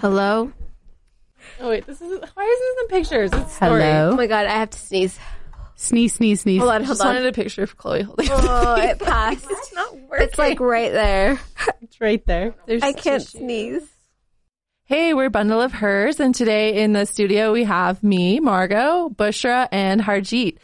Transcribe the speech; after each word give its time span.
Hello. 0.00 0.52
Oh 1.60 1.68
wait, 1.68 1.84
this 1.84 2.00
is 2.00 2.20
why 2.34 2.44
is 2.44 2.58
this 2.58 2.82
in 2.82 2.88
pictures? 2.88 3.32
It's 3.32 3.56
story. 3.56 3.82
Oh 3.82 4.14
my 4.14 4.28
god, 4.28 4.46
I 4.46 4.52
have 4.52 4.70
to 4.70 4.78
sneeze. 4.78 5.18
Sneeze, 5.74 6.14
sneeze, 6.14 6.42
sneeze. 6.42 6.60
Hold 6.60 6.70
on, 6.70 6.82
I 6.82 6.84
hold 6.84 6.88
just 6.88 7.00
on. 7.00 7.06
wanted 7.14 7.26
a 7.26 7.32
picture 7.32 7.64
of 7.64 7.76
Chloe 7.76 8.02
holding. 8.02 8.28
Oh, 8.30 8.76
it 8.76 9.00
passed. 9.00 9.46
it's 9.50 9.72
not 9.72 9.92
working. 9.96 10.28
It's 10.28 10.38
like 10.38 10.60
right 10.60 10.92
there. 10.92 11.40
it's 11.82 12.00
right 12.00 12.24
there. 12.26 12.54
There's 12.66 12.82
I 12.84 12.92
can't 12.92 13.24
tissue. 13.24 13.38
sneeze. 13.38 13.88
Hey, 14.84 15.14
we're 15.14 15.30
Bundle 15.30 15.60
of 15.60 15.72
Hers, 15.72 16.20
and 16.20 16.32
today 16.32 16.82
in 16.82 16.92
the 16.92 17.04
studio 17.04 17.52
we 17.52 17.64
have 17.64 18.02
me, 18.02 18.38
Margot, 18.38 19.08
Bushra, 19.10 19.66
and 19.72 20.00
Harjeet. 20.00 20.58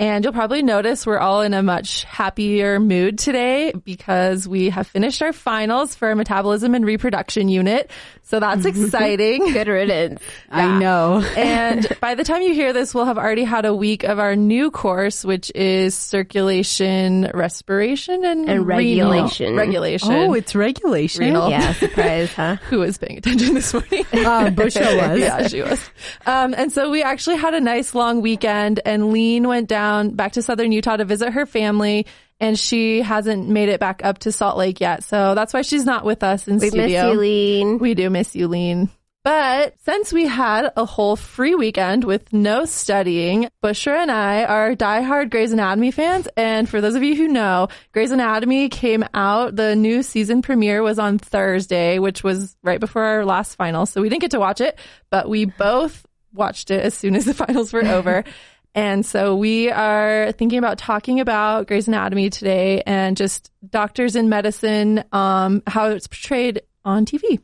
And 0.00 0.24
you'll 0.24 0.32
probably 0.32 0.62
notice 0.62 1.04
we're 1.04 1.18
all 1.18 1.42
in 1.42 1.52
a 1.52 1.62
much 1.62 2.04
happier 2.04 2.80
mood 2.80 3.18
today 3.18 3.70
because 3.72 4.48
we 4.48 4.70
have 4.70 4.86
finished 4.86 5.20
our 5.20 5.34
finals 5.34 5.94
for 5.94 6.08
our 6.08 6.14
metabolism 6.14 6.74
and 6.74 6.86
reproduction 6.86 7.50
unit. 7.50 7.90
So 8.22 8.40
that's 8.40 8.64
exciting. 8.64 9.52
Good 9.52 9.68
riddance. 9.68 10.22
I 10.50 10.78
know. 10.78 11.20
and 11.36 11.86
by 12.00 12.14
the 12.14 12.24
time 12.24 12.40
you 12.40 12.54
hear 12.54 12.72
this, 12.72 12.94
we'll 12.94 13.04
have 13.04 13.18
already 13.18 13.44
had 13.44 13.66
a 13.66 13.74
week 13.74 14.04
of 14.04 14.18
our 14.18 14.34
new 14.36 14.70
course, 14.70 15.22
which 15.22 15.52
is 15.54 15.94
circulation, 15.94 17.30
respiration, 17.34 18.24
and, 18.24 18.48
And 18.48 18.66
renal- 18.66 19.10
regulation. 19.10 19.54
Regulation. 19.54 20.12
Oh, 20.12 20.32
it's 20.32 20.54
regulation. 20.54 21.24
Renal. 21.26 21.50
Yeah, 21.50 21.74
surprise, 21.74 22.32
huh? 22.32 22.56
Who 22.70 22.78
was 22.78 22.96
paying 22.96 23.18
attention 23.18 23.52
this 23.52 23.74
morning? 23.74 24.06
Uh, 24.14 24.46
Bushra 24.48 25.10
was. 25.10 25.20
yeah, 25.20 25.46
she 25.46 25.60
was. 25.60 25.78
Um, 26.24 26.54
and 26.56 26.72
so 26.72 26.90
we 26.90 27.02
actually 27.02 27.36
had 27.36 27.52
a 27.52 27.60
nice 27.60 27.94
long 27.94 28.22
weekend 28.22 28.80
and 28.86 29.12
Lean 29.12 29.46
went 29.46 29.68
down 29.68 29.89
back 30.10 30.32
to 30.32 30.42
Southern 30.42 30.72
Utah 30.72 30.96
to 30.96 31.04
visit 31.04 31.32
her 31.32 31.46
family 31.46 32.06
and 32.40 32.58
she 32.58 33.02
hasn't 33.02 33.48
made 33.48 33.68
it 33.68 33.80
back 33.80 34.04
up 34.04 34.18
to 34.20 34.32
Salt 34.32 34.56
Lake 34.56 34.80
yet. 34.80 35.04
So 35.04 35.34
that's 35.34 35.52
why 35.52 35.62
she's 35.62 35.84
not 35.84 36.04
with 36.04 36.22
us 36.22 36.48
in 36.48 36.54
We 36.54 36.60
miss 36.60 36.70
studio. 36.70 37.12
you, 37.12 37.18
Lean. 37.18 37.78
We 37.78 37.94
do 37.94 38.08
miss 38.08 38.34
you, 38.34 38.48
Lean. 38.48 38.88
But 39.22 39.74
since 39.84 40.14
we 40.14 40.26
had 40.26 40.72
a 40.78 40.86
whole 40.86 41.14
free 41.14 41.54
weekend 41.54 42.04
with 42.04 42.32
no 42.32 42.64
studying, 42.64 43.50
Bushra 43.62 43.98
and 43.98 44.10
I 44.10 44.44
are 44.44 44.74
diehard 44.74 45.28
Grey's 45.30 45.52
Anatomy 45.52 45.90
fans. 45.90 46.26
And 46.38 46.66
for 46.66 46.80
those 46.80 46.94
of 46.94 47.02
you 47.02 47.14
who 47.14 47.28
know, 47.28 47.68
Grey's 47.92 48.12
Anatomy 48.12 48.70
came 48.70 49.04
out. 49.12 49.56
The 49.56 49.76
new 49.76 50.02
season 50.02 50.40
premiere 50.40 50.82
was 50.82 50.98
on 50.98 51.18
Thursday, 51.18 51.98
which 51.98 52.24
was 52.24 52.56
right 52.62 52.80
before 52.80 53.02
our 53.02 53.26
last 53.26 53.56
final. 53.56 53.84
So 53.84 54.00
we 54.00 54.08
didn't 54.08 54.22
get 54.22 54.30
to 54.30 54.40
watch 54.40 54.62
it, 54.62 54.78
but 55.10 55.28
we 55.28 55.44
both 55.44 56.06
watched 56.32 56.70
it 56.70 56.82
as 56.82 56.94
soon 56.94 57.14
as 57.14 57.26
the 57.26 57.34
finals 57.46 57.74
were 57.74 57.84
over. 57.84 58.24
And 58.74 59.04
so 59.04 59.34
we 59.34 59.70
are 59.70 60.32
thinking 60.32 60.58
about 60.58 60.78
talking 60.78 61.20
about 61.20 61.66
Grey's 61.66 61.88
Anatomy 61.88 62.30
today 62.30 62.82
and 62.86 63.16
just 63.16 63.50
doctors 63.68 64.14
in 64.14 64.28
medicine, 64.28 65.02
um, 65.12 65.62
how 65.66 65.88
it's 65.90 66.06
portrayed 66.06 66.62
on 66.84 67.04
TV. 67.04 67.40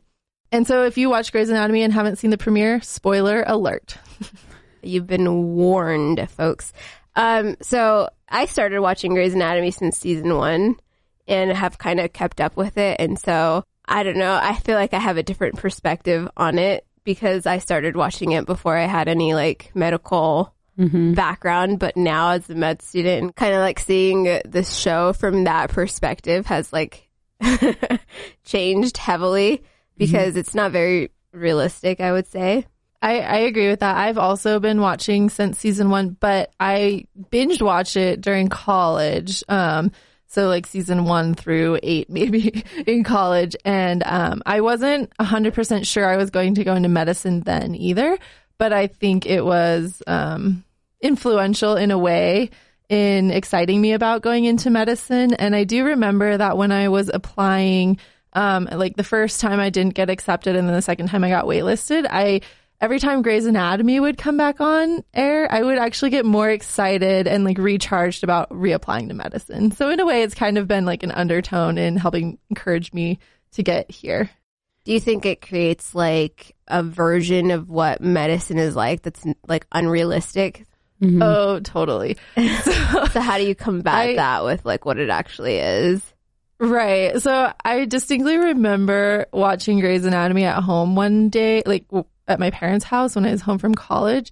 And 0.51 0.65
so 0.65 0.85
if 0.85 0.97
you 0.97 1.09
watch 1.09 1.31
Grey's 1.31 1.49
Anatomy 1.49 1.83
and 1.83 1.91
haven't 1.91 2.17
seen 2.17 2.29
the 2.29 2.37
premiere, 2.37 2.81
spoiler 2.81 3.43
alert. 3.45 3.97
You've 4.81 5.07
been 5.07 5.55
warned, 5.55 6.29
folks. 6.29 6.71
Um, 7.15 7.57
so 7.61 8.09
I 8.29 8.45
started 8.45 8.79
watching 8.79 9.13
Grey's 9.13 9.33
Anatomy 9.33 9.71
since 9.71 9.97
season 9.97 10.35
one 10.35 10.77
and 11.27 11.51
have 11.51 11.77
kind 11.77 11.99
of 11.99 12.13
kept 12.13 12.39
up 12.39 12.55
with 12.55 12.77
it. 12.77 12.97
And 12.99 13.19
so 13.19 13.63
I 13.85 14.03
don't 14.03 14.17
know. 14.17 14.39
I 14.41 14.55
feel 14.55 14.75
like 14.75 14.93
I 14.93 14.99
have 14.99 15.17
a 15.17 15.23
different 15.23 15.57
perspective 15.57 16.29
on 16.37 16.57
it 16.57 16.85
because 17.03 17.45
I 17.45 17.57
started 17.57 17.97
watching 17.97 18.31
it 18.31 18.45
before 18.45 18.77
I 18.77 18.85
had 18.85 19.07
any 19.07 19.33
like 19.33 19.71
medical 19.73 20.53
background. 21.13 21.79
But 21.79 21.97
now 21.97 22.31
as 22.31 22.49
a 22.49 22.55
med 22.55 22.81
student, 22.81 23.35
kind 23.35 23.53
of 23.53 23.59
like 23.59 23.79
seeing 23.79 24.23
this 24.45 24.75
show 24.75 25.13
from 25.13 25.45
that 25.45 25.69
perspective 25.69 26.45
has 26.47 26.71
like 26.71 27.09
changed 28.45 28.97
heavily 28.97 29.63
because 29.97 30.35
it's 30.35 30.55
not 30.55 30.71
very 30.71 31.11
realistic, 31.31 31.99
I 31.99 32.11
would 32.11 32.27
say. 32.27 32.65
I, 33.01 33.19
I 33.19 33.37
agree 33.39 33.69
with 33.69 33.81
that. 33.81 33.95
I've 33.95 34.17
also 34.17 34.59
been 34.59 34.81
watching 34.81 35.29
since 35.29 35.59
season 35.59 35.89
one, 35.89 36.17
but 36.19 36.51
I 36.59 37.05
binge 37.29 37.61
watch 37.61 37.95
it 37.95 38.21
during 38.21 38.49
college. 38.49 39.43
Um, 39.47 39.91
so 40.27 40.47
like 40.47 40.65
season 40.65 41.05
one 41.05 41.35
through 41.35 41.79
eight, 41.83 42.09
maybe 42.09 42.63
in 42.85 43.03
college. 43.03 43.55
And, 43.63 44.03
um, 44.05 44.41
I 44.45 44.61
wasn't 44.61 45.11
a 45.19 45.23
hundred 45.23 45.53
percent 45.53 45.85
sure 45.85 46.07
I 46.07 46.17
was 46.17 46.31
going 46.31 46.55
to 46.55 46.63
go 46.63 46.73
into 46.75 46.89
medicine 46.89 47.41
then 47.41 47.75
either, 47.75 48.17
but 48.57 48.73
I 48.73 48.87
think 48.87 49.25
it 49.25 49.45
was, 49.45 50.01
um, 50.07 50.63
influential 51.01 51.75
in 51.75 51.91
a 51.91 51.97
way 51.97 52.49
in 52.89 53.31
exciting 53.31 53.81
me 53.81 53.93
about 53.93 54.21
going 54.21 54.45
into 54.45 54.69
medicine. 54.69 55.33
And 55.33 55.55
I 55.55 55.63
do 55.63 55.85
remember 55.85 56.37
that 56.37 56.57
when 56.57 56.71
I 56.71 56.89
was 56.89 57.09
applying, 57.13 57.99
um, 58.33 58.67
like 58.71 58.95
the 58.95 59.03
first 59.03 59.41
time 59.41 59.59
I 59.59 59.69
didn't 59.69 59.93
get 59.93 60.09
accepted 60.09 60.55
and 60.55 60.67
then 60.67 60.75
the 60.75 60.81
second 60.81 61.07
time 61.07 61.23
I 61.23 61.29
got 61.29 61.45
waitlisted, 61.45 62.07
I, 62.09 62.41
every 62.79 62.99
time 62.99 63.21
Grey's 63.21 63.45
Anatomy 63.45 63.99
would 63.99 64.17
come 64.17 64.37
back 64.37 64.61
on 64.61 65.03
air, 65.13 65.51
I 65.51 65.61
would 65.61 65.77
actually 65.77 66.11
get 66.11 66.25
more 66.25 66.49
excited 66.49 67.27
and 67.27 67.43
like 67.43 67.57
recharged 67.57 68.23
about 68.23 68.49
reapplying 68.49 69.09
to 69.09 69.13
medicine. 69.13 69.71
So 69.71 69.89
in 69.89 69.99
a 69.99 70.05
way, 70.05 70.23
it's 70.23 70.35
kind 70.35 70.57
of 70.57 70.67
been 70.67 70.85
like 70.85 71.03
an 71.03 71.11
undertone 71.11 71.77
in 71.77 71.97
helping 71.97 72.37
encourage 72.49 72.93
me 72.93 73.19
to 73.53 73.63
get 73.63 73.91
here. 73.91 74.29
Do 74.85 74.93
you 74.93 75.01
think 75.01 75.25
it 75.25 75.41
creates 75.41 75.93
like 75.93 76.55
a 76.69 76.81
version 76.81 77.51
of 77.51 77.67
what 77.67 77.99
medicine 77.99 78.57
is 78.57 78.73
like 78.73 79.01
that's 79.01 79.25
like 79.45 79.67
unrealistic? 79.73 80.65
Mm-hmm. 81.01 81.21
Oh, 81.21 81.59
totally. 81.59 82.17
So 82.37 83.21
how 83.21 83.37
do 83.37 83.45
you 83.45 83.55
combat 83.55 83.93
I- 83.95 84.15
that 84.15 84.43
with 84.43 84.65
like 84.65 84.85
what 84.85 84.97
it 84.99 85.09
actually 85.09 85.57
is? 85.57 86.01
Right. 86.59 87.21
So 87.21 87.51
I 87.63 87.85
distinctly 87.85 88.37
remember 88.37 89.27
watching 89.31 89.79
Grey's 89.79 90.05
Anatomy 90.05 90.43
at 90.45 90.63
home 90.63 90.95
one 90.95 91.29
day, 91.29 91.61
like 91.65 91.85
at 92.27 92.39
my 92.39 92.49
parents' 92.49 92.83
house 92.83 93.15
when 93.15 93.25
I 93.25 93.31
was 93.31 93.41
home 93.41 93.59
from 93.59 93.75
college. 93.75 94.31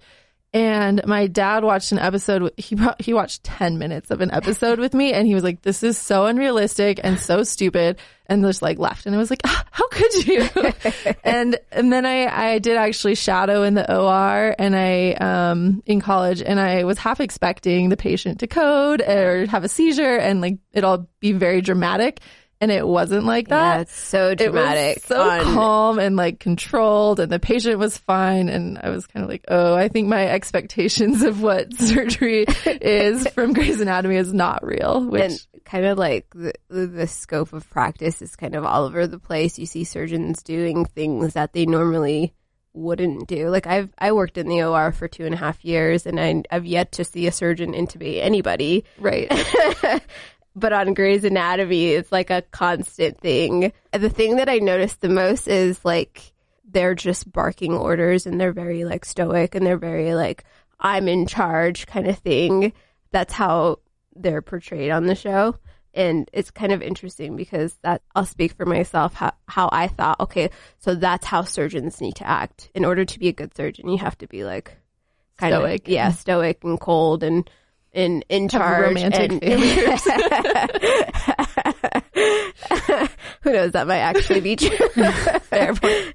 And 0.56 1.04
my 1.06 1.26
dad 1.26 1.64
watched 1.64 1.92
an 1.92 1.98
episode. 1.98 2.50
He 2.56 2.78
he 2.98 3.12
watched 3.12 3.44
ten 3.44 3.76
minutes 3.76 4.10
of 4.10 4.22
an 4.22 4.30
episode 4.30 4.78
with 4.78 4.94
me, 4.94 5.12
and 5.12 5.26
he 5.26 5.34
was 5.34 5.44
like, 5.44 5.60
"This 5.60 5.82
is 5.82 5.98
so 5.98 6.24
unrealistic 6.24 6.98
and 7.04 7.20
so 7.20 7.42
stupid," 7.42 7.98
and 8.24 8.42
just 8.42 8.62
like 8.62 8.78
left. 8.78 9.04
And 9.04 9.14
I 9.14 9.18
was 9.18 9.28
like, 9.28 9.42
"Ah, 9.44 9.64
"How 9.70 9.86
could 9.88 10.26
you?" 10.26 10.48
and 11.24 11.58
and 11.70 11.92
then 11.92 12.06
I 12.06 12.52
I 12.54 12.58
did 12.58 12.78
actually 12.78 13.16
shadow 13.16 13.64
in 13.64 13.74
the 13.74 13.94
OR, 13.94 14.54
and 14.58 14.74
I 14.74 15.12
um 15.20 15.82
in 15.84 16.00
college, 16.00 16.40
and 16.40 16.58
I 16.58 16.84
was 16.84 16.96
half 16.96 17.20
expecting 17.20 17.90
the 17.90 17.96
patient 17.98 18.40
to 18.40 18.46
code 18.46 19.02
or 19.02 19.44
have 19.48 19.62
a 19.62 19.68
seizure, 19.68 20.16
and 20.16 20.40
like 20.40 20.56
it 20.72 20.84
all 20.84 21.06
be 21.20 21.32
very 21.32 21.60
dramatic, 21.60 22.20
and 22.60 22.70
it 22.70 22.86
wasn't 22.86 23.24
like 23.24 23.48
that 23.48 23.74
Yeah, 23.76 23.80
it's 23.82 23.94
so 23.96 24.28
it 24.30 24.38
dramatic. 24.38 24.96
was 24.96 25.04
so 25.04 25.20
on- 25.28 25.42
calm 25.54 25.98
and 25.98 26.16
like 26.16 26.40
controlled 26.40 27.20
and 27.20 27.30
the 27.30 27.38
patient 27.38 27.78
was 27.78 27.98
fine 27.98 28.48
and 28.48 28.78
i 28.78 28.88
was 28.88 29.06
kind 29.06 29.24
of 29.24 29.28
like 29.30 29.44
oh 29.48 29.74
i 29.74 29.88
think 29.88 30.08
my 30.08 30.26
expectations 30.26 31.22
of 31.22 31.42
what 31.42 31.72
surgery 31.78 32.46
is 32.66 33.26
from 33.28 33.52
Grey's 33.52 33.80
anatomy 33.80 34.16
is 34.16 34.32
not 34.32 34.64
real 34.64 35.04
which 35.04 35.22
and 35.22 35.46
kind 35.64 35.84
of 35.84 35.98
like 35.98 36.26
the, 36.34 36.52
the 36.68 37.06
scope 37.06 37.52
of 37.52 37.68
practice 37.70 38.22
is 38.22 38.36
kind 38.36 38.54
of 38.54 38.64
all 38.64 38.84
over 38.84 39.06
the 39.08 39.18
place. 39.18 39.58
You 39.58 39.66
see 39.66 39.82
surgeons 39.82 40.42
doing 40.44 40.84
things 40.84 41.34
that 41.34 41.52
they 41.54 41.66
normally 41.66 42.34
wouldn't 42.72 43.26
do. 43.26 43.48
Like 43.48 43.66
I've 43.66 43.88
I 43.98 44.12
worked 44.12 44.38
in 44.38 44.46
the 44.48 44.62
OR 44.62 44.92
for 44.92 45.08
two 45.08 45.24
and 45.24 45.34
a 45.34 45.38
half 45.38 45.64
years, 45.64 46.06
and 46.06 46.20
I, 46.20 46.42
I've 46.54 46.66
yet 46.66 46.92
to 46.92 47.04
see 47.04 47.26
a 47.26 47.32
surgeon 47.32 47.72
intubate 47.72 48.22
anybody. 48.22 48.84
right 49.00 49.26
but 50.56 50.72
on 50.72 50.94
Grey's 50.94 51.22
Anatomy, 51.22 51.90
it's 51.90 52.10
like 52.10 52.30
a 52.30 52.42
constant 52.50 53.20
thing. 53.20 53.72
The 53.92 54.08
thing 54.08 54.36
that 54.36 54.48
I 54.48 54.56
noticed 54.56 55.02
the 55.02 55.10
most 55.10 55.46
is 55.46 55.84
like 55.84 56.32
they're 56.64 56.94
just 56.94 57.30
barking 57.30 57.74
orders 57.74 58.26
and 58.26 58.40
they're 58.40 58.54
very 58.54 58.86
like 58.86 59.04
stoic 59.04 59.54
and 59.54 59.64
they're 59.66 59.76
very 59.76 60.14
like, 60.14 60.44
I'm 60.80 61.08
in 61.08 61.26
charge 61.26 61.86
kind 61.86 62.08
of 62.08 62.18
thing. 62.18 62.72
That's 63.12 63.34
how 63.34 63.80
they're 64.14 64.42
portrayed 64.42 64.90
on 64.90 65.06
the 65.06 65.14
show. 65.14 65.56
And 65.92 66.28
it's 66.32 66.50
kind 66.50 66.72
of 66.72 66.82
interesting 66.82 67.36
because 67.36 67.74
that 67.82 68.02
I'll 68.14 68.26
speak 68.26 68.52
for 68.54 68.66
myself 68.66 69.12
how, 69.14 69.32
how 69.46 69.68
I 69.72 69.88
thought, 69.88 70.20
okay, 70.20 70.50
so 70.78 70.94
that's 70.94 71.26
how 71.26 71.42
surgeons 71.42 72.00
need 72.00 72.16
to 72.16 72.26
act. 72.26 72.70
In 72.74 72.84
order 72.84 73.04
to 73.04 73.18
be 73.18 73.28
a 73.28 73.32
good 73.32 73.54
surgeon, 73.54 73.88
you 73.88 73.98
have 73.98 74.16
to 74.18 74.26
be 74.26 74.42
like 74.44 74.74
kind 75.36 75.52
Stoic. 75.52 75.82
of 75.82 75.88
yeah, 75.88 76.12
stoic 76.12 76.64
and 76.64 76.80
cold 76.80 77.22
and 77.22 77.48
in 77.96 78.22
in 78.28 78.42
Have 78.50 78.60
charge 78.60 78.82
romantic 78.88 79.32
and 79.32 79.40
failures. 79.40 80.04
who 83.42 83.52
knows 83.52 83.72
that 83.72 83.86
might 83.86 83.98
actually 83.98 84.40
be 84.40 84.56
true 84.56 84.70
Fair 85.50 85.74
point. 85.74 86.14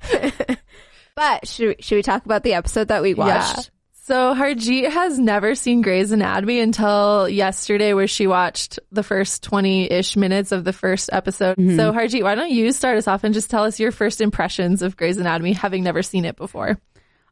but 1.15 1.47
should 1.47 1.67
we, 1.69 1.75
should 1.81 1.95
we 1.95 2.01
talk 2.03 2.25
about 2.25 2.43
the 2.43 2.53
episode 2.53 2.89
that 2.89 3.01
we 3.01 3.09
Yeah. 3.15 3.17
watched 3.17 3.71
So 4.03 4.33
Harjeet 4.35 4.89
has 4.91 5.17
never 5.19 5.55
seen 5.55 5.81
Grey's 5.81 6.11
Anatomy 6.11 6.59
until 6.59 7.29
yesterday, 7.29 7.93
where 7.93 8.07
she 8.07 8.27
watched 8.27 8.79
the 8.91 9.03
first 9.03 9.43
20 9.43 9.89
ish 9.91 10.17
minutes 10.17 10.51
of 10.51 10.63
the 10.65 10.73
first 10.73 11.09
episode. 11.13 11.55
Mm-hmm. 11.57 11.77
So 11.77 11.93
Harjeet, 11.93 12.23
why 12.23 12.35
don't 12.35 12.51
you 12.51 12.71
start 12.73 12.97
us 12.97 13.07
off 13.07 13.23
and 13.23 13.33
just 13.33 13.49
tell 13.49 13.63
us 13.63 13.79
your 13.79 13.91
first 13.91 14.19
impressions 14.19 14.81
of 14.81 14.97
Grey's 14.97 15.17
Anatomy, 15.17 15.53
having 15.53 15.83
never 15.83 16.03
seen 16.03 16.25
it 16.25 16.35
before? 16.35 16.77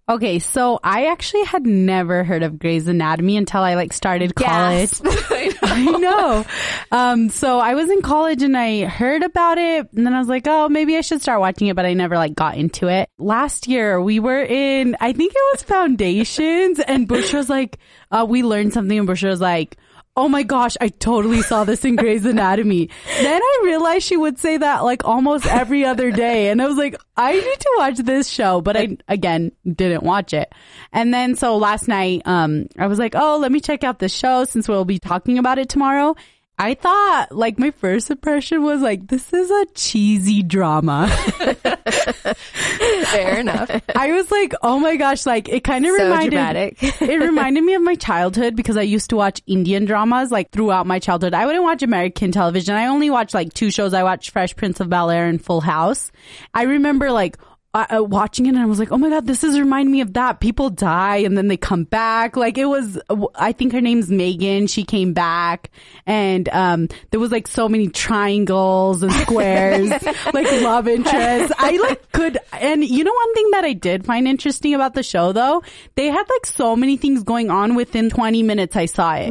Okay, 0.09 0.39
so 0.39 0.79
I 0.83 1.05
actually 1.05 1.43
had 1.43 1.67
never 1.67 2.23
heard 2.23 2.41
of 2.41 2.57
Grey's 2.57 2.87
Anatomy 2.87 3.37
until 3.37 3.61
I 3.61 3.75
like 3.75 3.93
started 3.93 4.33
college. 4.33 4.93
I 5.61 5.97
know. 5.99 6.45
Um, 6.91 7.29
so 7.29 7.59
I 7.59 7.75
was 7.75 7.91
in 7.91 8.01
college 8.01 8.41
and 8.41 8.57
I 8.57 8.85
heard 8.85 9.21
about 9.21 9.59
it 9.59 9.87
and 9.93 10.07
then 10.07 10.15
I 10.15 10.17
was 10.17 10.27
like, 10.27 10.47
oh, 10.47 10.67
maybe 10.67 10.97
I 10.97 11.01
should 11.01 11.21
start 11.21 11.39
watching 11.39 11.67
it, 11.67 11.75
but 11.75 11.85
I 11.85 11.93
never 11.93 12.15
like 12.15 12.33
got 12.33 12.57
into 12.57 12.87
it. 12.87 13.07
Last 13.19 13.67
year 13.67 14.01
we 14.01 14.19
were 14.19 14.41
in, 14.41 14.97
I 14.99 15.13
think 15.13 15.31
it 15.35 15.41
was 15.53 15.61
foundations 15.61 16.79
and 16.79 17.07
Bush 17.07 17.31
was 17.31 17.47
like, 17.47 17.77
uh, 18.09 18.25
we 18.27 18.41
learned 18.41 18.73
something 18.73 18.97
and 18.97 19.05
Bush 19.05 19.21
was 19.21 19.39
like, 19.39 19.77
Oh 20.19 20.27
my 20.27 20.43
gosh, 20.43 20.75
I 20.81 20.89
totally 20.89 21.41
saw 21.41 21.63
this 21.63 21.85
in 21.85 21.95
Grey's 21.95 22.25
Anatomy. 22.25 22.89
then 23.21 23.41
I 23.41 23.61
realized 23.63 24.05
she 24.05 24.17
would 24.17 24.37
say 24.37 24.57
that 24.57 24.83
like 24.83 25.05
almost 25.05 25.45
every 25.45 25.85
other 25.85 26.11
day. 26.11 26.49
And 26.49 26.61
I 26.61 26.67
was 26.67 26.75
like, 26.75 26.99
I 27.15 27.31
need 27.31 27.59
to 27.59 27.75
watch 27.77 27.97
this 27.99 28.27
show, 28.27 28.59
but 28.59 28.75
I, 28.75 28.97
again, 29.07 29.53
didn't 29.65 30.03
watch 30.03 30.33
it. 30.33 30.53
And 30.91 31.13
then 31.13 31.37
so 31.37 31.55
last 31.55 31.87
night, 31.87 32.23
um, 32.25 32.67
I 32.77 32.87
was 32.87 32.99
like, 32.99 33.15
oh, 33.15 33.37
let 33.37 33.49
me 33.49 33.61
check 33.61 33.85
out 33.85 33.99
the 33.99 34.09
show 34.09 34.43
since 34.43 34.67
we'll 34.67 34.83
be 34.83 34.99
talking 34.99 35.37
about 35.37 35.57
it 35.57 35.69
tomorrow. 35.69 36.17
I 36.57 36.73
thought 36.73 37.27
like 37.31 37.57
my 37.57 37.71
first 37.71 38.11
impression 38.11 38.61
was 38.63 38.81
like 38.81 39.07
this 39.07 39.31
is 39.31 39.49
a 39.49 39.65
cheesy 39.73 40.43
drama. 40.43 41.09
Fair 43.11 43.39
enough. 43.39 43.69
I 43.95 44.11
was 44.11 44.29
like, 44.31 44.53
oh 44.61 44.79
my 44.79 44.95
gosh, 44.95 45.25
like 45.25 45.49
it 45.49 45.63
kind 45.63 45.85
of 45.85 45.95
So 45.95 46.03
reminded 46.03 46.31
dramatic. 46.31 46.77
it 47.01 47.19
reminded 47.19 47.63
me 47.63 47.73
of 47.75 47.81
my 47.81 47.95
childhood 47.95 48.55
because 48.55 48.77
I 48.77 48.81
used 48.83 49.09
to 49.11 49.15
watch 49.15 49.41
Indian 49.47 49.85
dramas 49.85 50.31
like 50.31 50.51
throughout 50.51 50.87
my 50.87 50.99
childhood. 50.99 51.33
I 51.33 51.45
wouldn't 51.45 51.63
watch 51.63 51.83
American 51.83 52.31
television. 52.31 52.75
I 52.75 52.87
only 52.87 53.09
watched 53.09 53.33
like 53.33 53.53
two 53.53 53.71
shows. 53.71 53.93
I 53.93 54.03
watched 54.03 54.31
Fresh 54.31 54.55
Prince 54.55 54.79
of 54.79 54.89
Bel 54.89 55.09
Air 55.09 55.27
and 55.27 55.43
Full 55.43 55.61
House. 55.61 56.11
I 56.53 56.63
remember 56.63 57.11
like 57.11 57.37
uh, 57.73 57.85
uh, 57.97 58.03
watching 58.03 58.47
it 58.47 58.49
and 58.49 58.57
I 58.59 58.65
was 58.65 58.79
like, 58.79 58.91
oh 58.91 58.97
my 58.97 59.09
god, 59.09 59.27
this 59.27 59.43
is 59.43 59.59
reminding 59.59 59.91
me 59.91 60.01
of 60.01 60.13
that. 60.13 60.39
People 60.39 60.71
die 60.71 61.17
and 61.17 61.37
then 61.37 61.47
they 61.47 61.57
come 61.57 61.83
back. 61.83 62.35
Like 62.35 62.57
it 62.57 62.65
was, 62.65 62.99
I 63.35 63.51
think 63.51 63.73
her 63.73 63.81
name's 63.81 64.09
Megan. 64.09 64.65
She 64.65 64.83
came 64.83 65.13
back 65.13 65.69
and 66.07 66.49
um 66.49 66.87
there 67.11 67.19
was 67.19 67.31
like 67.31 67.47
so 67.47 67.69
many 67.69 67.89
triangles 67.89 69.03
and 69.03 69.11
squares, 69.13 69.89
like 70.33 70.51
love 70.63 70.87
interests. 70.87 71.53
I 71.59 71.77
like 71.77 72.11
could, 72.11 72.39
and 72.53 72.83
you 72.83 73.03
know 73.03 73.13
one 73.13 73.33
thing 73.35 73.51
that 73.51 73.63
I 73.63 73.73
did 73.73 74.03
find 74.03 74.27
interesting 74.27 74.73
about 74.73 74.95
the 74.95 75.03
show 75.03 75.31
though, 75.31 75.61
they 75.93 76.07
had 76.07 76.27
like 76.27 76.45
so 76.47 76.75
many 76.75 76.97
things 76.97 77.23
going 77.23 77.51
on 77.51 77.75
within 77.75 78.09
20 78.09 78.41
minutes. 78.41 78.75
I 78.75 78.87
saw 78.87 79.13
it. 79.13 79.29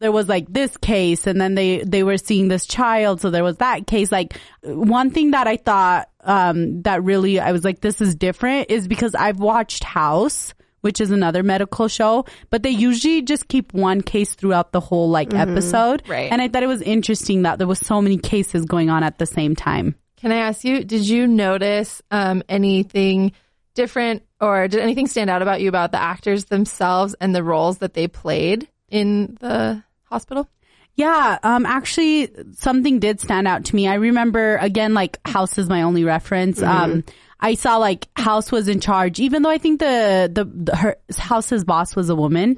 There 0.00 0.12
was 0.12 0.28
like 0.28 0.52
this 0.52 0.76
case 0.76 1.26
and 1.26 1.40
then 1.40 1.54
they, 1.54 1.82
they 1.84 2.02
were 2.02 2.18
seeing 2.18 2.48
this 2.48 2.66
child. 2.66 3.20
So 3.20 3.30
there 3.30 3.44
was 3.44 3.58
that 3.58 3.86
case. 3.86 4.10
Like 4.10 4.36
one 4.62 5.10
thing 5.10 5.30
that 5.30 5.46
I 5.46 5.56
thought, 5.56 6.08
um, 6.26 6.82
that 6.82 7.02
really, 7.02 7.40
I 7.40 7.52
was 7.52 7.64
like, 7.64 7.80
this 7.80 8.00
is 8.00 8.14
different 8.14 8.70
is 8.70 8.88
because 8.88 9.14
I've 9.14 9.38
watched 9.38 9.84
House, 9.84 10.52
which 10.82 11.00
is 11.00 11.10
another 11.10 11.42
medical 11.42 11.88
show, 11.88 12.26
but 12.50 12.62
they 12.62 12.70
usually 12.70 13.22
just 13.22 13.48
keep 13.48 13.72
one 13.72 14.02
case 14.02 14.34
throughout 14.34 14.72
the 14.72 14.80
whole 14.80 15.08
like 15.08 15.32
episode. 15.34 16.02
Right. 16.06 16.30
And 16.30 16.42
I 16.42 16.48
thought 16.48 16.62
it 16.62 16.68
was 16.68 16.82
interesting 16.82 17.42
that 17.42 17.58
there 17.58 17.66
was 17.66 17.78
so 17.78 18.02
many 18.02 18.18
cases 18.18 18.64
going 18.64 18.90
on 18.90 19.02
at 19.02 19.18
the 19.18 19.26
same 19.26 19.56
time. 19.56 19.94
Can 20.16 20.32
I 20.32 20.36
ask 20.36 20.64
you, 20.64 20.84
did 20.84 21.06
you 21.08 21.26
notice 21.26 22.02
um, 22.10 22.42
anything 22.48 23.32
different 23.74 24.22
or 24.40 24.68
did 24.68 24.80
anything 24.80 25.06
stand 25.06 25.30
out 25.30 25.42
about 25.42 25.60
you 25.60 25.68
about 25.68 25.92
the 25.92 26.00
actors 26.00 26.46
themselves 26.46 27.14
and 27.20 27.34
the 27.34 27.42
roles 27.42 27.78
that 27.78 27.94
they 27.94 28.08
played 28.08 28.68
in 28.88 29.36
the 29.40 29.82
hospital? 30.04 30.48
Yeah, 30.96 31.38
um, 31.42 31.66
actually, 31.66 32.30
something 32.54 32.98
did 33.00 33.20
stand 33.20 33.46
out 33.46 33.66
to 33.66 33.76
me. 33.76 33.86
I 33.86 33.94
remember 33.94 34.56
again, 34.56 34.94
like 34.94 35.18
House 35.26 35.58
is 35.58 35.68
my 35.68 35.82
only 35.82 36.04
reference. 36.04 36.62
Um, 36.62 37.04
I 37.38 37.52
saw 37.54 37.76
like 37.76 38.08
House 38.16 38.50
was 38.50 38.66
in 38.66 38.80
charge, 38.80 39.20
even 39.20 39.42
though 39.42 39.50
I 39.50 39.58
think 39.58 39.80
the 39.80 40.30
the, 40.32 40.44
the 40.46 40.74
her 40.74 40.96
House's 41.18 41.64
boss 41.64 41.94
was 41.94 42.08
a 42.08 42.16
woman. 42.16 42.56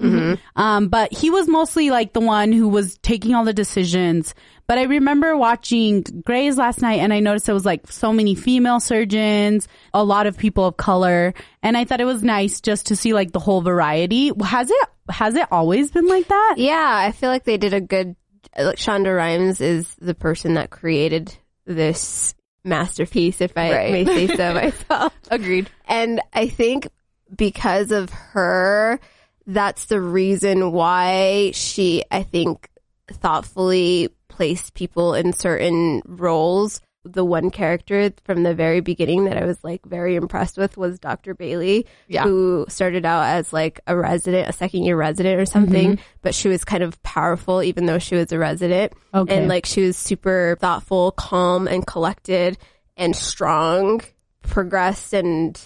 Um, 0.55 0.89
but 0.89 1.13
he 1.13 1.31
was 1.31 1.49
mostly 1.49 1.91
like 1.91 2.13
the 2.13 2.21
one 2.21 2.53
who 2.53 2.69
was 2.69 2.97
taking 2.99 3.35
all 3.35 3.45
the 3.45 3.53
decisions. 3.53 4.35
But 4.69 4.79
I 4.79 4.83
remember 4.85 5.37
watching 5.37 6.03
Grey's 6.03 6.57
last 6.59 6.81
night, 6.81 7.01
and 7.01 7.13
I 7.13 7.19
noticed 7.21 7.49
it 7.49 7.55
was 7.55 7.65
like 7.67 7.91
so 7.91 8.13
many 8.13 8.37
female 8.37 8.79
surgeons, 8.81 9.67
a 9.93 10.05
lot 10.05 10.29
of 10.29 10.39
people 10.39 10.65
of 10.65 10.77
color, 10.77 11.35
and 11.63 11.77
I 11.77 11.85
thought 11.85 12.01
it 12.01 12.05
was 12.05 12.23
nice 12.23 12.61
just 12.61 12.87
to 12.87 12.95
see 12.97 13.13
like 13.15 13.33
the 13.33 13.41
whole 13.41 13.63
variety. 13.63 14.31
Has 14.45 14.71
it 14.71 14.89
has 15.11 15.35
it 15.35 15.49
always 15.51 15.91
been 15.91 16.07
like 16.07 16.29
that? 16.29 16.55
Yeah, 16.59 17.03
I 17.03 17.11
feel 17.11 17.31
like 17.31 17.43
they 17.45 17.57
did 17.59 17.75
a 17.75 17.81
good. 17.81 18.15
Like 18.59 18.77
Shonda 18.77 19.15
Rhimes 19.17 19.61
is 19.61 19.93
the 19.97 20.15
person 20.15 20.55
that 20.55 20.71
created 20.71 21.37
this 21.67 22.35
masterpiece, 22.65 23.41
if 23.41 23.53
I 23.57 23.71
Right. 23.73 23.93
may 23.93 24.05
say 24.05 24.27
so 24.37 24.55
myself. 24.89 25.15
Agreed. 25.31 25.71
And 25.87 26.21
I 26.33 26.49
think 26.49 26.89
because 27.35 27.91
of 27.93 28.11
her, 28.11 28.99
that's 29.47 29.87
the 29.87 30.01
reason 30.01 30.73
why 30.73 31.53
she, 31.55 32.05
I 32.11 32.23
think, 32.23 32.69
thoughtfully 33.11 34.11
placed 34.29 34.75
people 34.75 35.15
in 35.15 35.33
certain 35.33 36.03
roles. 36.07 36.81
The 37.13 37.25
one 37.25 37.51
character 37.51 38.13
from 38.25 38.43
the 38.43 38.55
very 38.55 38.81
beginning 38.81 39.25
that 39.25 39.37
I 39.37 39.45
was 39.45 39.59
like 39.65 39.85
very 39.87 40.15
impressed 40.17 40.59
with 40.59 40.77
was 40.77 40.99
Dr. 40.99 41.35
Bailey, 41.35 41.87
Yeah. 42.09 42.25
who 42.25 42.67
started 42.69 43.05
out 43.07 43.23
as 43.23 43.53
like 43.53 43.81
a 43.87 43.97
resident, 43.97 44.49
a 44.49 44.53
second 44.53 44.83
year 44.85 44.97
resident 44.97 45.41
or 45.41 45.47
something, 45.47 45.99
but 46.23 46.35
she 46.35 46.49
was 46.49 46.65
kind 46.65 46.83
of 46.83 47.03
powerful 47.03 47.63
even 47.63 47.87
though 47.87 47.99
she 47.99 48.15
was 48.15 48.31
a 48.33 48.39
resident. 48.39 48.93
Okay. 49.15 49.37
And 49.37 49.49
like 49.49 49.67
she 49.67 49.83
was 49.83 49.97
super 49.97 50.57
thoughtful, 50.61 51.13
calm, 51.13 51.67
and 51.67 51.87
collected 51.87 52.59
and 52.97 53.15
strong, 53.17 54.01
progressed 54.43 55.13
and 55.13 55.61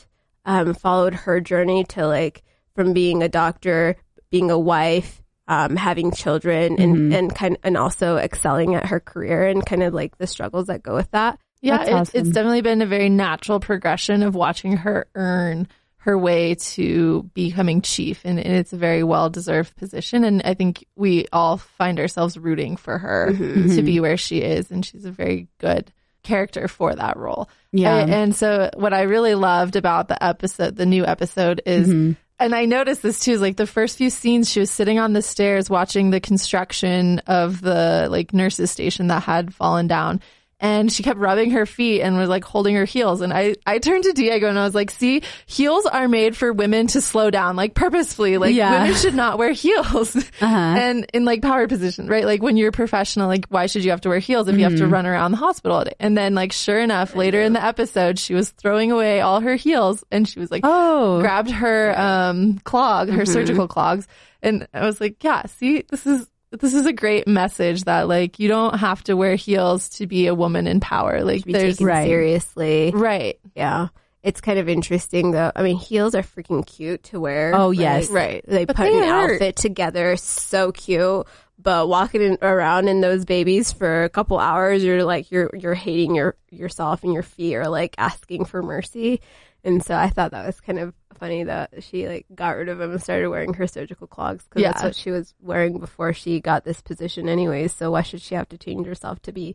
um, 0.44 0.74
followed 0.74 1.14
her 1.14 1.40
journey 1.40 1.84
to 1.84 2.06
like 2.06 2.42
from 2.74 2.92
being 2.92 3.22
a 3.22 3.28
doctor, 3.28 3.96
being 4.30 4.50
a 4.50 4.58
wife, 4.58 5.21
um, 5.52 5.76
having 5.76 6.12
children, 6.12 6.80
and 6.80 6.96
mm-hmm. 6.96 7.12
and 7.12 7.34
kind 7.34 7.58
and 7.62 7.76
also 7.76 8.16
excelling 8.16 8.74
at 8.74 8.86
her 8.86 9.00
career 9.00 9.46
and 9.46 9.64
kind 9.64 9.82
of 9.82 9.92
like 9.92 10.16
the 10.16 10.26
struggles 10.26 10.68
that 10.68 10.82
go 10.82 10.94
with 10.94 11.10
that. 11.10 11.38
Yeah, 11.60 11.76
That's 11.76 11.88
it's, 11.88 11.94
awesome. 11.94 12.20
it's 12.20 12.30
definitely 12.30 12.62
been 12.62 12.80
a 12.80 12.86
very 12.86 13.10
natural 13.10 13.60
progression 13.60 14.22
of 14.22 14.34
watching 14.34 14.78
her 14.78 15.06
earn 15.14 15.68
her 15.98 16.18
way 16.18 16.54
to 16.56 17.30
becoming 17.34 17.82
chief, 17.82 18.22
and, 18.24 18.40
and 18.40 18.54
it's 18.54 18.72
a 18.72 18.78
very 18.78 19.02
well 19.02 19.28
deserved 19.28 19.76
position. 19.76 20.24
And 20.24 20.40
I 20.42 20.54
think 20.54 20.86
we 20.96 21.26
all 21.32 21.58
find 21.58 22.00
ourselves 22.00 22.38
rooting 22.38 22.76
for 22.76 22.96
her 22.96 23.28
mm-hmm. 23.30 23.76
to 23.76 23.82
be 23.82 23.94
mm-hmm. 23.94 24.02
where 24.02 24.16
she 24.16 24.38
is, 24.38 24.70
and 24.70 24.84
she's 24.84 25.04
a 25.04 25.12
very 25.12 25.48
good 25.58 25.92
character 26.22 26.66
for 26.66 26.94
that 26.94 27.18
role. 27.18 27.50
Yeah. 27.72 27.98
And, 27.98 28.10
and 28.10 28.36
so, 28.36 28.70
what 28.74 28.94
I 28.94 29.02
really 29.02 29.34
loved 29.34 29.76
about 29.76 30.08
the 30.08 30.22
episode, 30.22 30.76
the 30.76 30.86
new 30.86 31.04
episode, 31.04 31.60
is. 31.66 32.16
And 32.42 32.56
I 32.56 32.64
noticed 32.64 33.02
this 33.02 33.20
too, 33.20 33.38
like 33.38 33.56
the 33.56 33.68
first 33.68 33.96
few 33.96 34.10
scenes, 34.10 34.50
she 34.50 34.58
was 34.58 34.68
sitting 34.68 34.98
on 34.98 35.12
the 35.12 35.22
stairs 35.22 35.70
watching 35.70 36.10
the 36.10 36.18
construction 36.18 37.20
of 37.28 37.60
the 37.60 38.08
like 38.10 38.34
nurses 38.34 38.68
station 38.68 39.06
that 39.06 39.22
had 39.22 39.54
fallen 39.54 39.86
down. 39.86 40.20
And 40.62 40.92
she 40.92 41.02
kept 41.02 41.18
rubbing 41.18 41.50
her 41.50 41.66
feet 41.66 42.02
and 42.02 42.16
was 42.16 42.28
like 42.28 42.44
holding 42.44 42.76
her 42.76 42.84
heels. 42.84 43.20
And 43.20 43.32
I, 43.32 43.56
I 43.66 43.78
turned 43.78 44.04
to 44.04 44.12
Diego 44.12 44.48
and 44.48 44.56
I 44.56 44.62
was 44.64 44.76
like, 44.76 44.92
see, 44.92 45.22
heels 45.44 45.86
are 45.86 46.06
made 46.06 46.36
for 46.36 46.52
women 46.52 46.86
to 46.86 47.00
slow 47.00 47.30
down, 47.30 47.56
like 47.56 47.74
purposefully. 47.74 48.38
Like 48.38 48.54
Yeah. 48.54 48.82
women 48.84 48.94
should 48.96 49.16
not 49.16 49.38
wear 49.38 49.50
heels. 49.52 50.16
Uh-huh. 50.40 50.56
And 50.56 51.06
in 51.14 51.24
like 51.24 51.42
power 51.42 51.66
position, 51.68 52.06
right? 52.08 52.24
Like 52.24 52.42
when 52.42 52.56
you're 52.56 52.70
a 52.70 52.72
professional, 52.72 53.28
like 53.28 53.46
why 53.48 53.66
should 53.66 53.84
you 53.84 53.90
have 53.90 54.00
to 54.02 54.08
wear 54.08 54.18
heels 54.18 54.48
if 54.48 54.56
you 54.56 54.64
have 54.64 54.76
to 54.76 54.84
mm-hmm. 54.84 54.92
run 54.92 55.06
around 55.06 55.32
the 55.32 55.36
hospital? 55.36 55.78
all 55.78 55.84
day? 55.84 55.94
And 56.00 56.16
then 56.16 56.34
like 56.34 56.52
sure 56.52 56.80
enough, 56.80 57.14
later 57.14 57.42
in 57.42 57.52
the 57.52 57.64
episode, 57.64 58.18
she 58.18 58.34
was 58.34 58.50
throwing 58.50 58.92
away 58.92 59.20
all 59.20 59.40
her 59.40 59.56
heels 59.56 60.04
and 60.10 60.28
she 60.28 60.38
was 60.40 60.50
like, 60.50 60.62
Oh. 60.64 61.20
grabbed 61.20 61.50
her 61.50 61.98
um 61.98 62.58
clog, 62.60 63.08
her 63.08 63.22
mm-hmm. 63.22 63.32
surgical 63.32 63.68
clogs, 63.68 64.06
and 64.42 64.66
I 64.74 64.84
was 64.84 65.00
like, 65.00 65.22
yeah, 65.22 65.46
see, 65.46 65.84
this 65.88 66.06
is 66.06 66.28
this 66.52 66.74
is 66.74 66.86
a 66.86 66.92
great 66.92 67.26
message 67.26 67.84
that 67.84 68.08
like 68.08 68.38
you 68.38 68.48
don't 68.48 68.78
have 68.78 69.02
to 69.04 69.14
wear 69.16 69.34
heels 69.34 69.88
to 69.90 70.06
be 70.06 70.26
a 70.26 70.34
woman 70.34 70.66
in 70.66 70.80
power. 70.80 71.22
Like 71.24 71.44
Be 71.44 71.52
there's 71.52 71.74
taken 71.76 71.86
Right. 71.86 72.06
seriously. 72.06 72.92
right, 72.94 73.38
Yeah. 73.54 73.88
It's 74.22 74.40
kind 74.40 74.60
of 74.60 74.68
interesting 74.68 75.32
though. 75.32 75.50
I 75.56 75.62
mean, 75.64 75.76
heels 75.76 76.14
are 76.14 76.22
freaking 76.22 76.64
cute 76.64 77.02
to 77.04 77.18
wear. 77.18 77.52
Oh, 77.56 77.72
yes. 77.72 78.08
right. 78.08 78.44
They 78.46 78.64
But 78.66 78.76
put 78.76 78.84
they 78.84 78.96
an 78.98 79.08
hurt. 79.08 79.32
outfit 79.32 79.56
together, 79.56 80.16
so 80.16 80.70
cute. 80.70 81.26
But 81.60 81.88
walking 81.88 82.22
in, 82.22 82.38
around 82.40 82.86
in 82.88 83.00
those 83.00 83.24
babies 83.24 83.72
for 83.72 84.04
a 84.04 84.08
couple 84.08 84.38
hours, 84.38 84.84
you're 84.84 85.04
like 85.04 85.30
you're 85.32 85.50
you're 85.54 85.74
hating 85.74 86.14
your 86.14 86.36
yourself 86.50 87.02
and 87.02 87.12
your 87.12 87.22
feet 87.24 87.56
are 87.56 87.68
like 87.68 87.96
asking 87.98 88.44
for 88.44 88.62
mercy. 88.62 89.20
And 89.64 89.84
so 89.84 89.94
I 89.94 90.08
thought 90.10 90.32
that 90.32 90.44
was 90.46 90.60
kind 90.60 90.78
of 90.78 90.92
funny 91.18 91.44
that 91.44 91.84
she 91.84 92.08
like 92.08 92.26
got 92.34 92.56
rid 92.56 92.68
of 92.68 92.78
them 92.78 92.90
and 92.90 93.00
started 93.02 93.28
wearing 93.28 93.54
her 93.54 93.66
surgical 93.68 94.06
clogs 94.08 94.44
because 94.44 94.62
that's 94.62 94.82
what 94.82 94.96
she 94.96 95.10
was 95.12 95.34
wearing 95.40 95.78
before 95.78 96.12
she 96.12 96.40
got 96.40 96.64
this 96.64 96.80
position, 96.80 97.28
anyways. 97.28 97.72
So 97.72 97.90
why 97.92 98.02
should 98.02 98.20
she 98.22 98.34
have 98.34 98.48
to 98.48 98.58
change 98.58 98.86
herself 98.86 99.22
to 99.22 99.32
be 99.32 99.54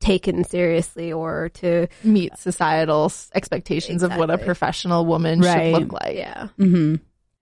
taken 0.00 0.44
seriously 0.44 1.12
or 1.12 1.48
to 1.54 1.86
Meet 2.04 2.36
societal 2.38 3.06
s- 3.06 3.30
expectations 3.34 4.02
of 4.02 4.14
what 4.16 4.30
a 4.30 4.36
professional 4.38 5.06
woman 5.06 5.40
Right. 5.40 5.72
should 5.72 5.80
look 5.82 5.92
like. 5.92 6.16
yeah? 6.16 6.48
hmm 6.56 6.96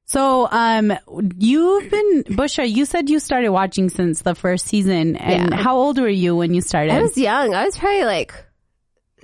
So, 0.04 0.46
um, 0.50 0.92
you've 1.38 1.90
been, 1.90 2.24
Bushra, 2.36 2.70
you 2.70 2.84
said 2.84 3.08
you 3.08 3.18
started 3.18 3.48
watching 3.48 3.88
since 3.88 4.20
the 4.22 4.34
first 4.34 4.66
season. 4.66 5.16
And 5.16 5.50
Yeah. 5.50 5.56
how 5.56 5.76
old 5.76 5.98
were 5.98 6.08
you 6.08 6.36
when 6.36 6.52
you 6.52 6.60
started? 6.60 6.92
I 6.92 7.00
was 7.00 7.16
young. 7.16 7.54
I 7.54 7.64
was 7.64 7.78
probably 7.78 8.04
like 8.04 8.34